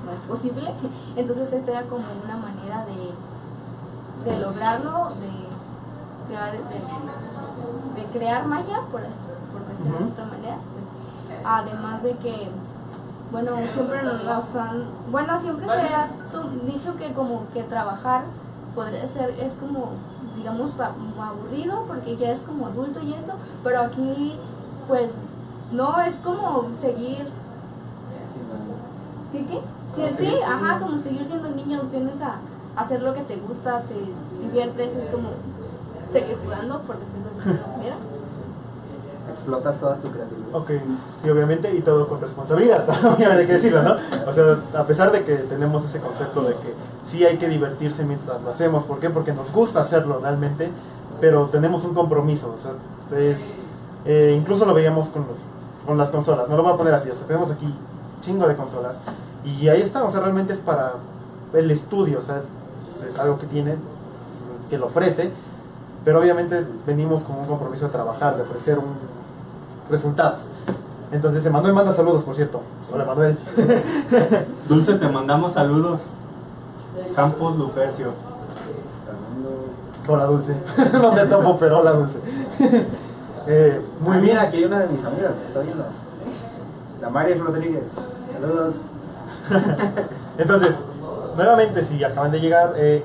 no 0.04 0.12
es 0.12 0.20
posible. 0.20 0.72
Entonces 1.16 1.52
esta 1.52 1.70
era 1.70 1.82
como 1.82 2.04
una 2.24 2.36
manera 2.36 2.86
de, 2.86 4.30
de 4.30 4.40
lograrlo, 4.40 5.10
de 5.20 6.28
crear, 6.28 6.52
de, 6.52 8.00
de 8.00 8.06
crear 8.18 8.46
magia, 8.46 8.80
por, 8.90 9.02
por 9.02 9.66
decirlo 9.68 9.98
de 9.98 10.12
otra 10.12 10.24
manera. 10.26 10.56
Además 11.44 12.02
de 12.02 12.12
que, 12.16 12.48
bueno, 13.30 13.52
siempre 13.74 14.02
nos 14.02 14.56
han, 14.56 14.84
bueno, 15.10 15.40
siempre 15.40 15.66
se 15.66 15.94
ha 15.94 16.08
dicho 16.66 16.96
que 16.96 17.12
como 17.12 17.42
que 17.52 17.62
trabajar 17.64 18.22
podría 18.74 19.06
ser, 19.08 19.30
es 19.38 19.54
como, 19.54 19.90
digamos, 20.36 20.72
aburrido 20.80 21.84
porque 21.86 22.16
ya 22.16 22.32
es 22.32 22.40
como 22.40 22.66
adulto 22.66 23.00
y 23.00 23.12
eso, 23.14 23.34
pero 23.62 23.80
aquí, 23.80 24.38
pues, 24.88 25.10
no, 25.72 26.00
es 26.02 26.16
como 26.16 26.68
seguir. 26.80 27.28
¿Qué 29.32 29.46
qué? 29.46 29.60
Sí, 29.94 30.16
sí, 30.16 30.34
ajá, 30.42 30.80
como 30.80 31.02
seguir 31.02 31.26
siendo 31.26 31.50
niño, 31.50 31.82
vienes 31.90 32.20
a 32.20 32.38
hacer 32.80 33.02
lo 33.02 33.14
que 33.14 33.22
te 33.22 33.36
gusta, 33.36 33.82
te 33.82 33.94
diviertes, 34.44 34.96
es 34.96 35.10
como 35.10 35.30
seguir 36.12 36.36
jugando, 36.44 36.80
por 36.80 36.96
decirlo 36.98 37.30
de 37.30 37.50
alguna 37.50 37.76
manera. 37.76 37.96
Explotas 39.34 39.80
toda 39.80 39.96
tu 39.96 40.12
creatividad. 40.12 40.54
Ok, 40.54 40.70
sí, 41.20 41.28
obviamente, 41.28 41.74
y 41.74 41.80
todo 41.80 42.06
con 42.06 42.20
responsabilidad, 42.20 42.84
también 43.02 43.32
hay 43.32 43.44
que 43.44 43.54
decirlo, 43.54 43.82
¿no? 43.82 43.96
O 44.26 44.32
sea, 44.32 44.60
a 44.78 44.86
pesar 44.86 45.10
de 45.10 45.24
que 45.24 45.34
tenemos 45.34 45.84
ese 45.84 45.98
concepto 45.98 46.42
de 46.42 46.54
que 46.54 46.72
sí 47.04 47.24
hay 47.24 47.36
que 47.36 47.48
divertirse 47.48 48.04
mientras 48.04 48.40
lo 48.40 48.50
hacemos, 48.50 48.84
¿por 48.84 49.00
qué? 49.00 49.10
Porque 49.10 49.32
nos 49.32 49.52
gusta 49.52 49.80
hacerlo 49.80 50.20
realmente, 50.22 50.70
pero 51.20 51.46
tenemos 51.46 51.84
un 51.84 51.94
compromiso, 51.94 52.54
o 52.56 52.58
sea, 52.62 53.18
es, 53.18 53.40
eh, 54.04 54.36
incluso 54.38 54.66
lo 54.66 54.72
veíamos 54.72 55.08
con, 55.08 55.22
los, 55.22 55.38
con 55.84 55.98
las 55.98 56.10
consolas, 56.10 56.48
no 56.48 56.56
lo 56.56 56.62
voy 56.62 56.74
a 56.74 56.76
poner 56.76 56.94
así, 56.94 57.10
o 57.10 57.14
sea, 57.14 57.26
tenemos 57.26 57.50
aquí 57.50 57.74
chingo 58.20 58.46
de 58.46 58.54
consolas, 58.54 58.98
y 59.44 59.66
ahí 59.66 59.82
está, 59.82 60.04
o 60.04 60.10
sea, 60.12 60.20
realmente 60.20 60.52
es 60.52 60.60
para 60.60 60.92
el 61.54 61.70
estudio, 61.72 62.20
o 62.20 62.22
sea, 62.22 62.36
es, 62.38 63.12
es 63.12 63.18
algo 63.18 63.36
que 63.40 63.46
tiene, 63.46 63.74
que 64.70 64.78
lo 64.78 64.86
ofrece, 64.86 65.32
pero 66.04 66.20
obviamente 66.20 66.64
venimos 66.86 67.24
con 67.24 67.36
un 67.36 67.46
compromiso 67.46 67.86
de 67.86 67.90
trabajar, 67.90 68.36
de 68.36 68.42
ofrecer 68.42 68.78
un 68.78 69.23
resultados. 69.90 70.42
Entonces, 71.12 71.44
Emanuel 71.46 71.74
manda 71.74 71.92
saludos, 71.92 72.22
por 72.24 72.34
cierto. 72.34 72.60
Hola, 72.92 73.04
Emanuel. 73.04 73.38
Dulce, 74.68 74.94
te 74.94 75.08
mandamos 75.08 75.52
saludos. 75.52 76.00
Campos 77.14 77.56
Lupercio. 77.56 78.12
Hola, 80.08 80.24
Dulce. 80.24 80.54
no 81.00 81.10
te 81.12 81.26
topo, 81.26 81.56
pero 81.58 81.78
hola, 81.80 81.92
Dulce. 81.92 82.18
Eh, 83.46 83.78
muy 84.00 84.16
Ah, 84.16 84.20
bien. 84.20 84.32
mira, 84.32 84.42
aquí 84.44 84.56
hay 84.56 84.64
una 84.64 84.78
de 84.80 84.86
mis 84.88 85.04
amigas, 85.04 85.32
está 85.46 85.60
viendo. 85.60 85.84
La 87.02 87.10
Maris 87.10 87.38
Rodríguez. 87.38 87.92
Saludos. 88.32 88.76
Entonces, 90.38 90.74
nuevamente, 91.36 91.84
si 91.84 92.02
acaban 92.02 92.30
de 92.32 92.40
llegar, 92.40 92.72
eh, 92.78 93.04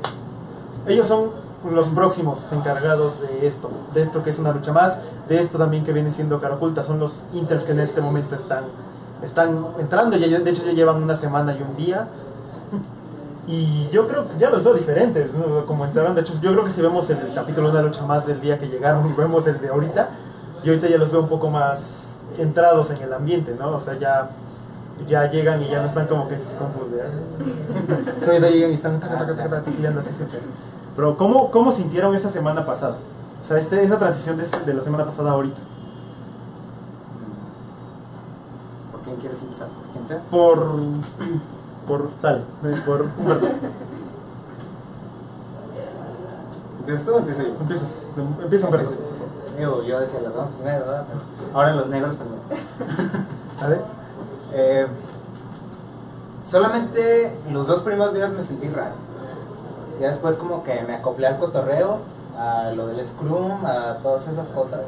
ellos 0.87 1.07
son 1.09 1.31
los 1.69 1.89
próximos 1.89 2.39
encargados 2.51 3.19
de 3.21 3.47
esto, 3.47 3.69
de 3.93 4.01
esto 4.01 4.23
que 4.23 4.29
es 4.29 4.39
una 4.39 4.51
lucha 4.51 4.71
más, 4.71 4.97
de 5.27 5.41
esto 5.41 5.57
también 5.57 5.83
que 5.83 5.91
viene 5.91 6.11
siendo 6.11 6.39
cara 6.39 6.55
oculta, 6.55 6.83
son 6.83 6.99
los 6.99 7.23
inters 7.33 7.63
que 7.63 7.71
en 7.71 7.81
este 7.81 8.01
momento 8.01 8.35
están, 8.35 8.65
están 9.23 9.65
entrando, 9.79 10.17
ya, 10.17 10.39
de 10.39 10.49
hecho 10.49 10.63
ya 10.65 10.71
llevan 10.71 11.03
una 11.03 11.15
semana 11.15 11.55
y 11.57 11.61
un 11.61 11.75
día, 11.75 12.07
y 13.47 13.89
yo 13.89 14.07
creo 14.07 14.29
que 14.29 14.37
ya 14.37 14.49
los 14.49 14.63
veo 14.63 14.73
diferentes, 14.73 15.31
como 15.67 15.85
entraron, 15.85 16.15
de 16.15 16.21
hecho 16.21 16.33
yo 16.41 16.51
creo 16.53 16.63
que 16.63 16.71
si 16.71 16.81
vemos 16.81 17.09
el 17.09 17.33
capítulo 17.33 17.71
de 17.71 17.79
una 17.79 17.87
lucha 17.87 18.05
más 18.05 18.25
del 18.25 18.39
día 18.39 18.57
que 18.57 18.67
llegaron 18.67 19.09
y 19.09 19.13
vemos 19.13 19.45
el 19.47 19.59
de 19.59 19.69
ahorita, 19.69 20.09
y 20.63 20.69
ahorita 20.69 20.87
ya 20.87 20.97
los 20.97 21.11
veo 21.11 21.21
un 21.21 21.29
poco 21.29 21.49
más 21.49 22.17
entrados 22.37 22.91
en 22.91 23.01
el 23.01 23.13
ambiente, 23.13 23.55
¿no? 23.57 23.71
O 23.71 23.79
sea, 23.79 23.97
ya 23.97 24.29
ya 25.07 25.31
llegan 25.31 25.61
y 25.63 25.69
ya 25.69 25.81
no 25.81 25.87
están 25.87 26.07
como 26.07 26.27
que 26.27 26.35
en 26.35 26.41
sus 26.41 26.51
compus 26.53 26.91
de... 26.91 26.97
O 26.97 28.19
sea, 28.19 28.33
ahorita 28.33 28.49
llegan 28.49 28.71
y 28.71 28.73
están 28.73 28.99
taca, 28.99 29.17
taca, 29.17 29.35
taca, 29.35 29.49
taca, 29.49 29.99
así 29.99 30.13
siempre. 30.13 30.39
Pero 30.99 31.15
¿cómo, 31.15 31.49
¿cómo 31.49 31.71
sintieron 31.71 32.13
esa 32.13 32.29
semana 32.29 32.65
pasada? 32.65 32.97
O 33.41 33.47
sea, 33.47 33.57
este, 33.57 33.81
esa 33.81 33.97
transición 33.97 34.35
de, 34.35 34.45
de 34.45 34.73
la 34.73 34.81
semana 34.81 35.05
pasada 35.05 35.29
a 35.29 35.33
ahorita. 35.35 35.57
¿Por 38.91 38.99
quién 39.03 39.15
quieres 39.15 39.41
empezar? 39.41 39.69
¿Por 39.69 39.93
quién 39.93 40.07
sea? 40.09 40.21
Por... 40.29 40.73
Por... 41.87 42.09
Sale. 42.21 42.41
Por 42.85 43.07
Humberto. 43.17 43.47
¿Empiezas 46.79 47.05
tú 47.05 47.13
o 47.13 47.19
empiezo 47.19 47.43
yo? 47.43 47.47
Empiezas. 47.61 47.87
Empieza 48.43 48.65
Humberto. 48.65 48.91
Digo, 49.57 49.83
yo 49.83 50.01
decía 50.01 50.19
las 50.19 50.35
damas 50.35 50.51
primero, 50.51 50.79
¿verdad? 50.79 51.05
Pero 51.07 51.21
ahora 51.57 51.75
los 51.75 51.87
negros 51.87 52.15
primero. 52.15 52.41
¿Vale? 53.61 53.77
Eh, 54.51 54.87
solamente 56.45 57.37
los 57.49 57.67
dos 57.67 57.83
primeros 57.83 58.13
días 58.13 58.31
me 58.31 58.43
sentí 58.43 58.67
raro. 58.67 59.07
Ya 59.99 60.07
después 60.07 60.37
como 60.37 60.63
que 60.63 60.81
me 60.83 60.95
acoplé 60.95 61.27
al 61.27 61.37
cotorreo, 61.37 61.97
a 62.37 62.71
lo 62.71 62.87
del 62.87 63.05
Scrum, 63.05 63.65
a 63.65 63.97
todas 64.01 64.27
esas 64.27 64.47
cosas, 64.49 64.81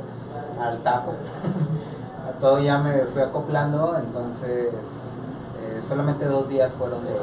al 0.60 0.80
tajo. 0.80 1.12
a 2.30 2.40
todo 2.40 2.60
ya 2.60 2.78
me 2.78 2.94
fui 3.06 3.22
acoplando, 3.22 3.98
entonces 3.98 4.70
eh, 4.70 5.82
solamente 5.86 6.26
dos 6.26 6.48
días 6.48 6.72
fueron 6.74 7.04
de... 7.04 7.12
de 7.12 7.18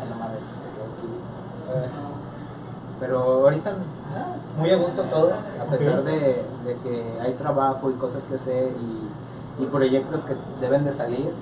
ay, 0.00 0.08
no 0.10 0.16
mames. 0.16 0.44
Eh, 0.44 1.88
pero 3.00 3.18
ahorita 3.18 3.70
ah, 4.14 4.36
muy 4.58 4.70
a 4.70 4.76
gusto 4.76 5.02
todo, 5.04 5.32
a 5.60 5.64
pesar 5.70 6.04
de, 6.04 6.44
de 6.64 6.76
que 6.82 7.18
hay 7.20 7.32
trabajo 7.32 7.90
y 7.90 7.94
cosas 7.94 8.24
que 8.24 8.34
hacer 8.36 8.68
y, 9.58 9.62
y 9.62 9.66
proyectos 9.66 10.20
que 10.22 10.36
deben 10.60 10.84
de 10.84 10.92
salir. 10.92 11.32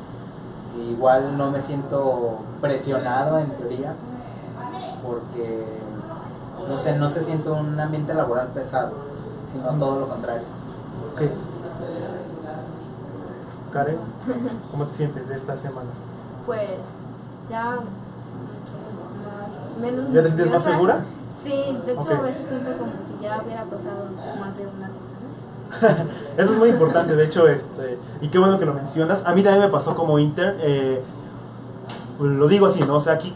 Igual 0.91 1.37
no 1.37 1.51
me 1.51 1.61
siento 1.61 2.39
presionado 2.61 3.39
en 3.39 3.51
teoría, 3.51 3.95
porque 5.09 5.65
no 6.69 6.77
sé, 6.77 6.97
no 6.99 7.09
se 7.09 7.25
siente 7.25 7.49
un 7.51 7.81
ambiente 7.81 8.13
laboral 8.13 8.49
pesado, 8.49 8.93
sino 9.51 9.71
todo 9.79 10.01
lo 10.01 10.09
contrario. 10.09 10.43
Ok. 11.15 11.23
Karen, 13.73 13.99
¿cómo 14.71 14.87
te 14.87 14.95
sientes 14.95 15.29
de 15.29 15.35
esta 15.37 15.57
semana? 15.57 15.89
Pues 16.47 16.69
ya 17.51 17.79
menos 19.81 20.13
¿Ya 20.13 20.23
te 20.23 20.29
sientes 20.29 20.51
más 20.51 20.63
segura? 20.63 21.05
Sí, 21.43 21.79
de 21.87 21.93
hecho 21.93 22.11
a 22.11 22.21
veces 22.21 22.47
siento 22.49 22.71
como 22.79 22.93
si 22.93 23.23
ya 23.23 23.41
hubiera 23.45 23.65
pasado 23.65 24.07
más 24.41 24.57
de 24.57 24.67
una 24.67 24.89
semana. 24.89 25.09
Eso 26.37 26.53
es 26.53 26.59
muy 26.59 26.71
importante, 26.71 27.15
de 27.15 27.25
hecho, 27.25 27.47
este, 27.47 27.99
y 28.21 28.29
qué 28.29 28.39
bueno 28.39 28.59
que 28.59 28.67
lo 28.67 28.75
mencionas. 28.75 29.23
A 29.27 29.35
mí 29.35 29.43
también 29.43 29.65
me 29.65 29.71
pasó 29.71 29.95
como 29.95 30.19
intern, 30.19 30.57
eh, 30.61 31.03
lo 32.21 32.49
digo 32.49 32.67
así, 32.67 32.81
¿no? 32.81 32.97
O 32.97 33.01
sea, 33.01 33.15
aquí, 33.15 33.35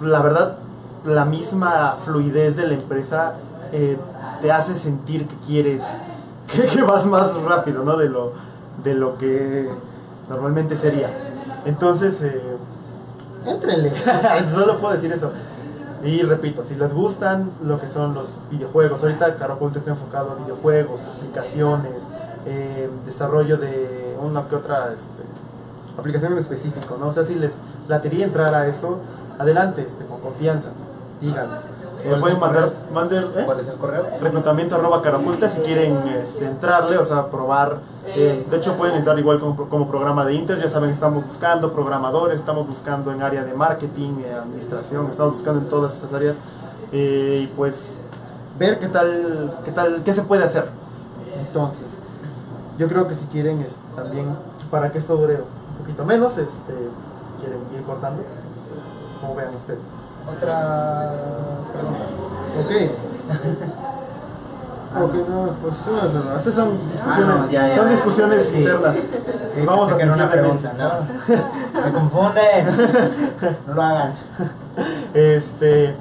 la 0.00 0.22
verdad, 0.22 0.58
la 1.04 1.24
misma 1.24 1.96
fluidez 2.04 2.56
de 2.56 2.66
la 2.66 2.74
empresa 2.74 3.34
eh, 3.72 3.98
te 4.40 4.50
hace 4.50 4.74
sentir 4.74 5.26
que 5.26 5.36
quieres, 5.46 5.82
que, 6.72 6.82
vas 6.82 7.06
más 7.06 7.34
rápido, 7.42 7.84
¿no? 7.84 7.96
De 7.96 8.08
lo, 8.08 8.32
de 8.82 8.94
lo 8.94 9.18
que 9.18 9.68
normalmente 10.28 10.76
sería. 10.76 11.10
Entonces, 11.64 12.20
eh, 12.22 12.56
éntrenle, 13.46 13.92
solo 14.52 14.78
puedo 14.78 14.94
decir 14.94 15.12
eso. 15.12 15.30
Y 16.02 16.22
repito, 16.22 16.62
si 16.62 16.74
les 16.74 16.92
gustan 16.92 17.50
lo 17.62 17.80
que 17.80 17.88
son 17.88 18.14
los 18.14 18.28
videojuegos, 18.50 19.02
ahorita 19.02 19.36
Caro 19.36 19.54
Oculta 19.54 19.78
está 19.78 19.92
enfocado 19.92 20.32
a 20.32 20.34
videojuegos, 20.34 21.00
aplicaciones, 21.16 22.02
eh, 22.44 22.90
desarrollo 23.06 23.56
de 23.56 24.14
una 24.20 24.46
que 24.46 24.56
otra 24.56 24.92
este, 24.92 25.22
aplicación 25.98 26.32
en 26.32 26.38
específico, 26.38 26.98
¿no? 27.00 27.06
O 27.06 27.12
sea, 27.12 27.24
si 27.24 27.34
les 27.34 27.52
latería 27.88 28.26
entrar 28.26 28.54
a 28.54 28.66
eso, 28.66 28.98
adelante, 29.38 29.82
este, 29.86 30.04
con 30.04 30.20
confianza, 30.20 30.68
díganlo. 31.20 31.54
Eh, 31.54 32.08
¿Cuál 32.08 32.14
es 32.14 32.20
pueden 32.20 32.40
mandar, 32.40 32.70
manden, 32.92 33.24
¿eh? 33.24 33.42
¿Cuál 33.46 33.60
es 33.60 33.68
el 33.68 33.76
correo? 33.76 34.06
reclutamiento 34.20 34.76
arroba 34.76 35.00
caraculta 35.00 35.48
si 35.48 35.60
quieren 35.60 35.96
este, 36.08 36.44
entrarle, 36.44 36.98
o 36.98 37.06
sea, 37.06 37.26
probar. 37.26 37.78
eh, 38.06 38.46
de 38.50 38.56
hecho, 38.58 38.76
pueden 38.76 38.96
entrar 38.96 39.18
igual 39.18 39.40
como, 39.40 39.68
como 39.68 39.88
programa 39.88 40.26
de 40.26 40.34
Inter. 40.34 40.60
Ya 40.60 40.68
saben, 40.68 40.90
estamos 40.90 41.24
buscando 41.24 41.72
programadores, 41.72 42.38
estamos 42.40 42.66
buscando 42.66 43.10
en 43.10 43.22
área 43.22 43.42
de 43.44 43.54
marketing, 43.54 44.22
administración, 44.42 45.08
estamos 45.10 45.34
buscando 45.34 45.60
en 45.60 45.68
todas 45.68 45.94
estas 45.94 46.12
áreas. 46.12 46.36
eh, 46.92 47.40
y 47.44 47.46
pues, 47.56 47.94
ver 48.58 48.78
qué 48.78 48.88
tal, 48.88 49.58
qué 49.64 49.72
tal, 49.72 50.02
qué 50.04 50.12
se 50.12 50.22
puede 50.22 50.44
hacer. 50.44 50.68
Entonces, 51.38 51.86
yo 52.78 52.86
creo 52.88 53.08
que 53.08 53.14
si 53.14 53.24
quieren 53.26 53.62
es, 53.62 53.74
también, 53.96 54.26
para 54.70 54.92
que 54.92 54.98
esto 54.98 55.16
dure 55.16 55.36
un 55.36 55.78
poquito 55.78 56.04
menos, 56.04 56.36
este, 56.36 56.74
quieren 57.40 57.60
ir 57.74 57.82
cortando, 57.84 58.22
como 59.20 59.34
vean 59.34 59.54
ustedes. 59.56 59.80
Otra 60.28 61.10
pregunta. 61.72 62.04
Ok. 62.60 62.90
Ok, 64.96 65.12
no, 65.28 65.48
pues 65.60 65.74
no, 65.88 66.22
no, 66.24 66.38
esas 66.38 66.54
son 66.54 66.78
discusiones, 66.88 67.26
Ah, 67.34 67.44
no, 67.46 67.50
ya, 67.50 67.68
ya. 67.68 67.76
son 67.76 67.90
discusiones 67.90 68.44
Sí. 68.48 68.58
internas. 68.58 68.96
Sí, 69.52 69.62
Vamos 69.66 69.90
a 69.92 69.96
era 70.00 70.12
una 70.12 70.30
pregunta. 70.30 70.72
¿no? 70.78 71.80
Me 71.82 71.92
confunden. 71.92 72.66
No 73.66 73.74
lo 73.74 73.82
hagan. 73.82 74.14
Este, 75.12 75.94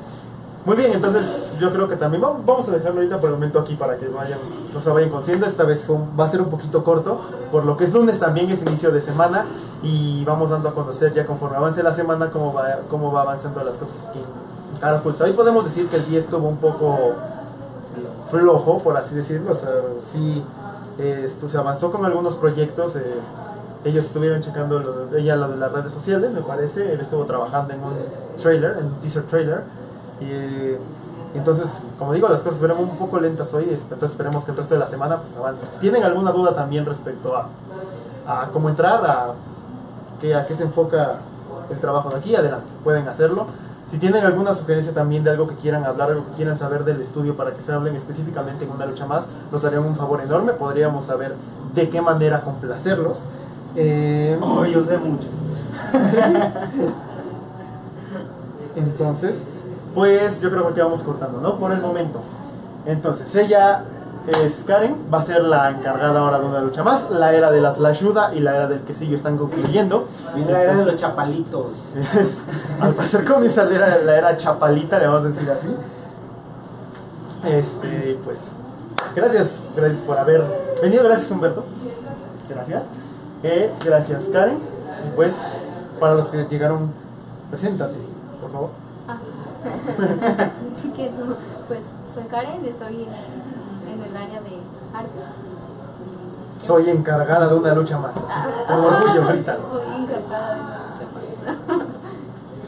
muy 0.66 0.76
bien, 0.78 0.94
entonces 0.94 1.43
yo 1.60 1.72
creo 1.72 1.88
que 1.88 1.96
también 1.96 2.22
vamos, 2.22 2.68
a 2.68 2.72
dejarlo 2.72 3.00
ahorita 3.00 3.20
por 3.20 3.30
el 3.30 3.36
momento 3.36 3.60
aquí 3.60 3.76
para 3.76 3.98
que 3.98 4.08
vayan, 4.08 4.40
no 4.74 4.82
se 4.82 4.90
vayan 4.90 5.10
conociendo. 5.10 5.46
Esta 5.46 5.64
vez 5.64 5.84
va 5.90 6.26
a 6.26 6.30
ser 6.30 6.42
un 6.42 6.50
poquito 6.50 6.84
corto, 6.84 7.20
por 7.52 7.66
lo 7.66 7.78
que 7.78 7.86
es 7.86 7.94
lunes 7.94 8.20
también 8.20 8.50
es 8.50 8.62
inicio 8.62 8.92
de 8.92 9.02
semana 9.02 9.46
y 9.82 10.24
vamos 10.26 10.50
dando 10.50 10.70
a 10.70 10.74
conocer 10.74 11.14
ya 11.14 11.26
conforme 11.26 11.58
avance 11.58 11.84
la 11.84 11.94
semana 11.94 12.30
cómo 12.30 12.54
va, 12.54 12.80
cómo 12.90 13.12
va 13.12 13.22
avanzando 13.22 13.64
las 13.64 13.78
cosas 13.78 13.96
aquí 14.10 14.20
en 14.20 14.80
Cara 14.80 14.98
Oculta. 14.98 15.26
Hoy 15.26 15.34
podemos 15.34 15.66
decir 15.66 15.88
que 15.88 15.98
el 15.98 16.06
día 16.06 16.20
estuvo 16.20 16.48
un 16.48 16.58
poco 16.58 17.16
flojo, 18.30 18.80
por 18.80 18.98
así 18.98 19.16
decirlo. 19.16 19.54
O 19.54 19.56
sea, 19.56 19.70
sí, 20.02 20.44
esto, 20.98 21.50
se 21.50 21.58
avanzó 21.58 21.92
con 21.92 22.06
algunos 22.06 22.36
proyectos. 22.36 22.96
eh, 22.96 23.02
ellos 23.86 24.06
estuvieron 24.06 24.42
checando 24.42 24.80
lo 24.80 25.18
ella 25.18 25.36
lo 25.36 25.50
de 25.50 25.58
las 25.58 25.72
redes 25.72 25.92
sociales, 25.92 26.32
me 26.32 26.42
parece. 26.42 26.94
Él 26.94 27.02
estuvo 27.02 27.26
trabajando 27.26 27.74
en 27.74 27.84
un 27.84 27.94
trailer, 28.42 28.78
en 28.80 28.86
un 28.86 28.94
teaser 28.96 29.24
trailer. 29.24 29.64
Entonces, 31.38 31.66
como 31.98 32.14
digo, 32.14 32.30
las 32.30 32.42
cosas 32.42 32.60
verán 32.62 32.78
un 32.78 32.98
poco 32.98 33.20
lentas 33.20 33.54
hoy. 33.54 33.66
es- 33.72 33.82
Entonces 33.84 34.12
esperemos 34.12 34.44
que 34.46 34.52
el 34.52 34.58
resto 34.58 34.76
de 34.76 34.80
la 34.80 34.88
semana 34.88 35.18
pues 35.18 35.36
avance. 35.36 35.66
Si 35.74 35.80
tienen 35.80 36.04
alguna 36.04 36.32
duda 36.32 36.54
también 36.56 36.86
respecto 36.86 37.36
a, 37.36 37.48
a 38.28 38.48
cómo 38.50 38.70
entrar, 38.70 39.04
a, 39.06 39.32
qué, 40.22 40.36
a 40.36 40.46
qué 40.46 40.54
se 40.54 40.64
enfoca 40.64 41.16
el 41.72 41.80
trabajo 41.80 42.10
de 42.10 42.18
aquí, 42.18 42.36
adelante, 42.36 42.68
pueden 42.84 43.08
hacerlo. 43.08 43.48
Si 43.90 43.98
tienen 44.00 44.26
alguna 44.26 44.54
sugerencia 44.56 44.94
también 44.94 45.24
de 45.24 45.30
algo 45.32 45.48
que 45.48 45.56
quieran 45.56 45.86
hablar, 45.86 46.10
algo 46.12 46.26
que 46.26 46.32
quieran 46.34 46.58
saber 46.58 46.84
del 46.84 47.00
estudio 47.02 47.36
para 47.38 47.52
que 47.52 47.62
se 47.62 47.72
hablen 47.72 47.96
específicamente 47.96 48.66
en 48.66 48.72
una 48.72 48.86
lucha 48.88 49.06
más, 49.06 49.26
nos 49.52 49.64
harían 49.66 49.86
un 49.86 49.96
favor 49.96 50.20
enorme, 50.22 50.54
podríamos 50.54 51.06
saber 51.06 51.36
de 51.76 51.90
qué 51.90 52.02
manera 52.02 52.42
complacerlos. 52.42 53.18
Eh, 53.76 54.38
Oh, 54.42 54.66
yo 54.66 54.84
sé 54.84 54.98
muchas. 54.98 55.30
entonces, 58.76 59.44
pues 59.94 60.42
yo 60.42 60.50
creo 60.50 60.74
que 60.74 60.82
vamos 60.82 61.02
cortando, 61.04 61.40
¿no? 61.42 61.58
Por 61.58 61.72
el 61.72 61.82
momento. 61.82 62.20
Entonces, 62.86 63.34
ella 63.36 63.84
es 64.28 64.64
Karen, 64.66 64.96
va 65.14 65.20
a 65.20 65.22
ser 65.22 65.44
la 65.44 65.70
encargada 65.70 66.20
ahora 66.20 66.40
de 66.40 66.46
una 66.46 66.62
lucha 66.62 66.84
más. 66.84 67.10
La 67.10 67.34
era 67.34 67.52
de 67.52 67.62
la 67.62 67.74
tlayuda 67.74 68.34
y 68.34 68.40
la 68.40 68.56
era 68.56 68.68
del 68.68 68.80
quesillo 68.82 69.16
están 69.16 69.38
concluyendo. 69.38 70.08
Viene 70.36 70.52
la 70.52 70.64
era 70.64 70.76
de 70.76 70.86
los 70.86 70.96
chapalitos. 70.98 71.74
Es- 71.96 72.42
al 72.82 72.94
parecer 72.94 73.26
comienza 73.26 73.66
la 73.66 73.76
era, 73.76 73.98
la 74.00 74.18
era 74.18 74.38
chapalita, 74.38 75.00
le 75.00 75.08
vamos 75.08 75.26
a 75.26 75.28
decir 75.28 75.50
así. 75.50 75.76
Este, 77.44 78.18
pues, 78.24 78.40
gracias, 79.16 79.60
gracias 79.76 80.00
por 80.02 80.18
haber 80.18 80.44
venido, 80.82 81.04
gracias 81.04 81.30
Humberto. 81.30 81.66
Gracias. 82.50 82.84
Eh, 83.44 83.72
gracias 83.84 84.24
Karen. 84.32 84.58
Y 85.08 85.16
pues, 85.16 85.36
para 86.00 86.16
los 86.16 86.30
que 86.30 86.46
llegaron, 86.46 86.92
preséntate, 87.50 87.96
por 88.42 88.52
favor. 88.52 88.70
Así 90.78 90.90
que 90.90 91.10
no, 91.12 91.36
pues 91.68 91.80
soy 92.14 92.24
Karen, 92.24 92.66
estoy 92.66 93.04
en, 93.04 93.94
en 93.94 94.04
el 94.04 94.18
área 94.18 94.42
de 94.42 94.60
arte. 94.94 95.20
Soy 96.66 96.90
encargada 96.90 97.48
de 97.48 97.56
una 97.56 97.74
lucha 97.74 98.00
más. 98.00 98.16
Así, 98.16 98.26
con 98.68 98.86
orgullo, 98.86 99.28
grítalo. 99.28 99.62
Soy 99.72 100.04
encargada 100.04 100.56
de 100.56 100.62
una 100.62 100.78
lucha 100.78 101.06
más. 101.12 101.84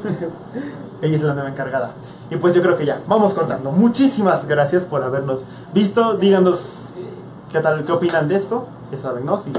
Ella 1.01 1.17
es 1.17 1.23
la 1.23 1.33
nueva 1.33 1.49
encargada. 1.49 1.91
Y 2.29 2.37
pues 2.37 2.55
yo 2.55 2.61
creo 2.61 2.77
que 2.77 2.85
ya, 2.85 2.99
vamos 3.07 3.33
cortando. 3.33 3.71
Muchísimas 3.71 4.47
gracias 4.47 4.85
por 4.85 5.03
habernos 5.03 5.43
visto. 5.73 6.15
Díganos 6.17 6.83
qué 7.51 7.59
tal, 7.59 7.83
qué 7.83 7.91
opinan 7.91 8.27
de 8.27 8.35
esto. 8.35 8.65
Ya 8.91 8.99
saben, 8.99 9.25
¿no? 9.25 9.37
Si 9.37 9.51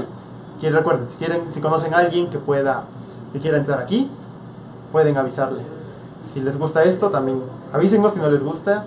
quieren, 0.59 0.77
recuerden, 0.77 1.09
si 1.09 1.17
quieren, 1.17 1.53
si 1.53 1.61
conocen 1.61 1.93
a 1.93 1.99
alguien 1.99 2.29
que 2.29 2.39
pueda, 2.39 2.83
que 3.31 3.39
quiera 3.39 3.57
entrar 3.57 3.79
aquí, 3.79 4.09
pueden 4.91 5.17
avisarle. 5.17 5.76
Si 6.33 6.39
les 6.41 6.57
gusta 6.57 6.83
esto, 6.83 7.09
también 7.09 7.41
avísenos 7.73 8.13
si 8.13 8.19
no 8.19 8.29
les 8.29 8.43
gusta. 8.43 8.85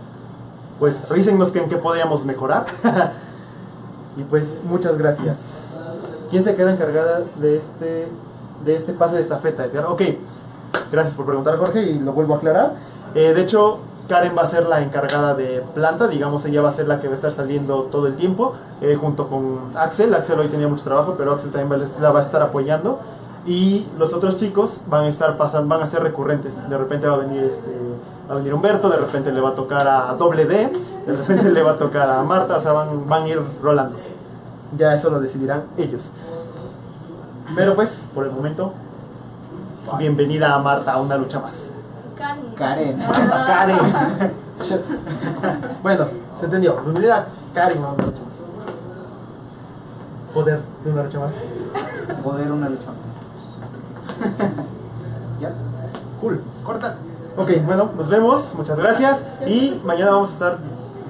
Pues 0.79 0.99
avísenos 1.11 1.51
que 1.51 1.61
en 1.63 1.69
qué 1.69 1.77
podríamos 1.77 2.25
mejorar. 2.25 2.67
y 4.17 4.23
pues 4.25 4.55
muchas 4.65 4.97
gracias. 4.99 5.37
¿Quién 6.31 6.45
se 6.45 6.55
queda 6.55 6.73
encargada 6.73 7.23
de 7.37 7.57
este, 7.57 8.09
de 8.65 8.77
este 8.77 8.93
pase 8.93 9.17
de 9.17 9.23
estafeta, 9.23 9.65
Edgar? 9.65 9.87
Ok, 9.87 10.03
Gracias 10.93 11.15
por 11.15 11.25
preguntar, 11.25 11.57
Jorge, 11.57 11.83
y 11.83 11.99
lo 12.01 12.13
vuelvo 12.13 12.35
a 12.35 12.39
aclarar. 12.39 12.73
Eh, 13.15 13.33
de 13.33 13.43
hecho, 13.43 13.79
Karen 14.09 14.37
va 14.37 14.43
a 14.43 14.47
ser 14.47 14.67
la 14.67 14.83
encargada 14.83 15.35
de 15.35 15.63
planta, 15.73 16.09
digamos, 16.09 16.45
ella 16.45 16.63
va 16.63 16.71
a 16.71 16.73
ser 16.73 16.89
la 16.89 17.01
que 17.01 17.07
va 17.07 17.13
a 17.13 17.17
estar 17.17 17.33
saliendo 17.33 17.83
todo 17.85 18.09
el 18.09 18.17
tiempo, 18.17 18.55
eh, 18.81 18.97
junto 19.01 19.29
con 19.29 19.71
Axel. 19.77 20.13
Axel 20.15 20.41
hoy 20.41 20.49
tenía 20.49 20.67
mucho 20.67 20.83
trabajo, 20.83 21.15
pero 21.17 21.33
Axel 21.33 21.53
también 21.53 21.71
va 21.71 22.01
la 22.01 22.11
va 22.11 22.19
a 22.19 22.23
estar 22.23 22.43
apoyando. 22.43 22.99
Y 23.47 23.87
los 23.99 24.13
otros 24.13 24.37
chicos 24.37 24.79
van 24.87 25.05
a 25.05 25.09
estar 25.09 25.37
pasando, 25.37 25.69
van 25.69 25.83
a 25.83 25.87
ser 25.87 26.03
recurrentes. 26.03 26.69
De 26.69 26.77
repente 26.77 27.07
va 27.07 27.15
a 27.15 27.19
venir 27.19 27.45
este, 27.45 27.71
va 28.29 28.35
a 28.35 28.37
venir 28.37 28.53
Humberto, 28.53 28.91
de 28.91 28.99
repente 28.99 29.33
le 29.33 29.41
va 29.41 29.51
a 29.51 29.55
tocar 29.55 29.89
a 29.89 30.15
Doble 30.15 30.45
D, 30.45 30.73
de 31.07 31.17
repente 31.17 31.51
le 31.51 31.63
va 31.63 31.73
a 31.73 31.79
tocar 31.79 32.09
a 32.11 32.23
Marta, 32.23 32.57
o 32.57 32.61
sea, 32.61 32.73
van, 32.73 33.09
van 33.09 33.23
a 33.25 33.29
ir 33.29 33.43
rolándose. 33.63 34.11
Ya 34.77 34.95
eso 34.95 35.11
lo 35.11 35.21
decidirán 35.21 35.65
ellos. 35.77 36.11
Pero 37.57 37.75
pues, 37.75 38.05
por 38.15 38.25
el 38.27 38.31
momento, 38.31 38.73
bienvenida 39.99 40.55
a 40.55 40.59
Marta 40.59 40.93
a 40.93 41.01
una 41.01 41.17
lucha 41.17 41.41
más. 41.41 41.71
Karen. 42.17 42.55
Karen. 42.55 43.03
A 43.03 43.47
Karen. 43.47 44.33
bueno, 45.83 46.07
se 46.39 46.45
entendió. 46.45 46.77
Bienvenida 46.83 47.17
a 47.17 47.55
Karen 47.55 47.83
a 47.83 47.89
una 47.89 48.05
lucha 48.05 48.21
más. 48.29 48.39
Poder 50.35 50.61
de 50.85 50.93
una 50.93 51.03
lucha 51.03 51.19
más. 51.19 51.33
Poder 52.23 52.53
una 52.53 52.69
lucha 52.69 52.87
más. 52.87 53.10
¿Ya? 55.41 55.53
Cool. 56.21 56.41
Corta. 56.65 56.97
Ok, 57.37 57.51
bueno, 57.65 57.91
nos 57.97 58.09
vemos. 58.09 58.55
Muchas 58.57 58.79
gracias. 58.79 59.23
Y 59.47 59.81
mañana 59.85 60.13
vamos 60.13 60.31
a 60.31 60.33
estar 60.35 60.59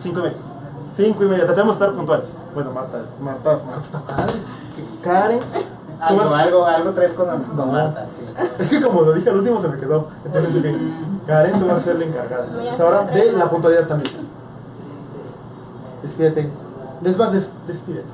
5 0.02 0.18
y 0.18 0.22
media. 0.22 0.36
5 0.96 1.24
y 1.24 1.28
media. 1.28 1.46
Tratamos 1.46 1.78
de 1.78 1.84
estar 1.84 1.96
puntuales. 1.96 2.28
Bueno, 2.54 2.70
Marta, 2.72 2.98
Marta, 3.20 3.58
Marta 3.66 3.82
está 3.82 4.00
padre. 4.00 4.34
Karen. 5.02 5.40
Algo, 6.00 6.22
vas- 6.30 6.32
algo, 6.46 6.64
algo 6.66 6.90
traes 6.92 7.12
con. 7.14 7.26
Marta, 7.72 8.06
sí. 8.16 8.22
Es 8.58 8.70
que 8.70 8.80
como 8.80 9.02
lo 9.02 9.12
dije 9.12 9.28
al 9.30 9.36
último 9.38 9.60
se 9.60 9.68
me 9.68 9.78
quedó. 9.78 10.08
Entonces, 10.24 10.54
ok. 10.56 11.26
Karen, 11.26 11.58
tú 11.60 11.66
vas 11.66 11.76
a 11.78 11.80
ser 11.80 11.96
la 11.98 12.04
encargada. 12.04 12.46
Entonces, 12.46 12.80
ahora 12.80 13.02
de 13.04 13.32
la 13.32 13.50
puntualidad 13.50 13.86
también. 13.86 14.14
Despídete. 16.02 16.48
Les 17.02 17.16
vas, 17.18 17.32
des- 17.32 17.50
despídete. 17.66 18.08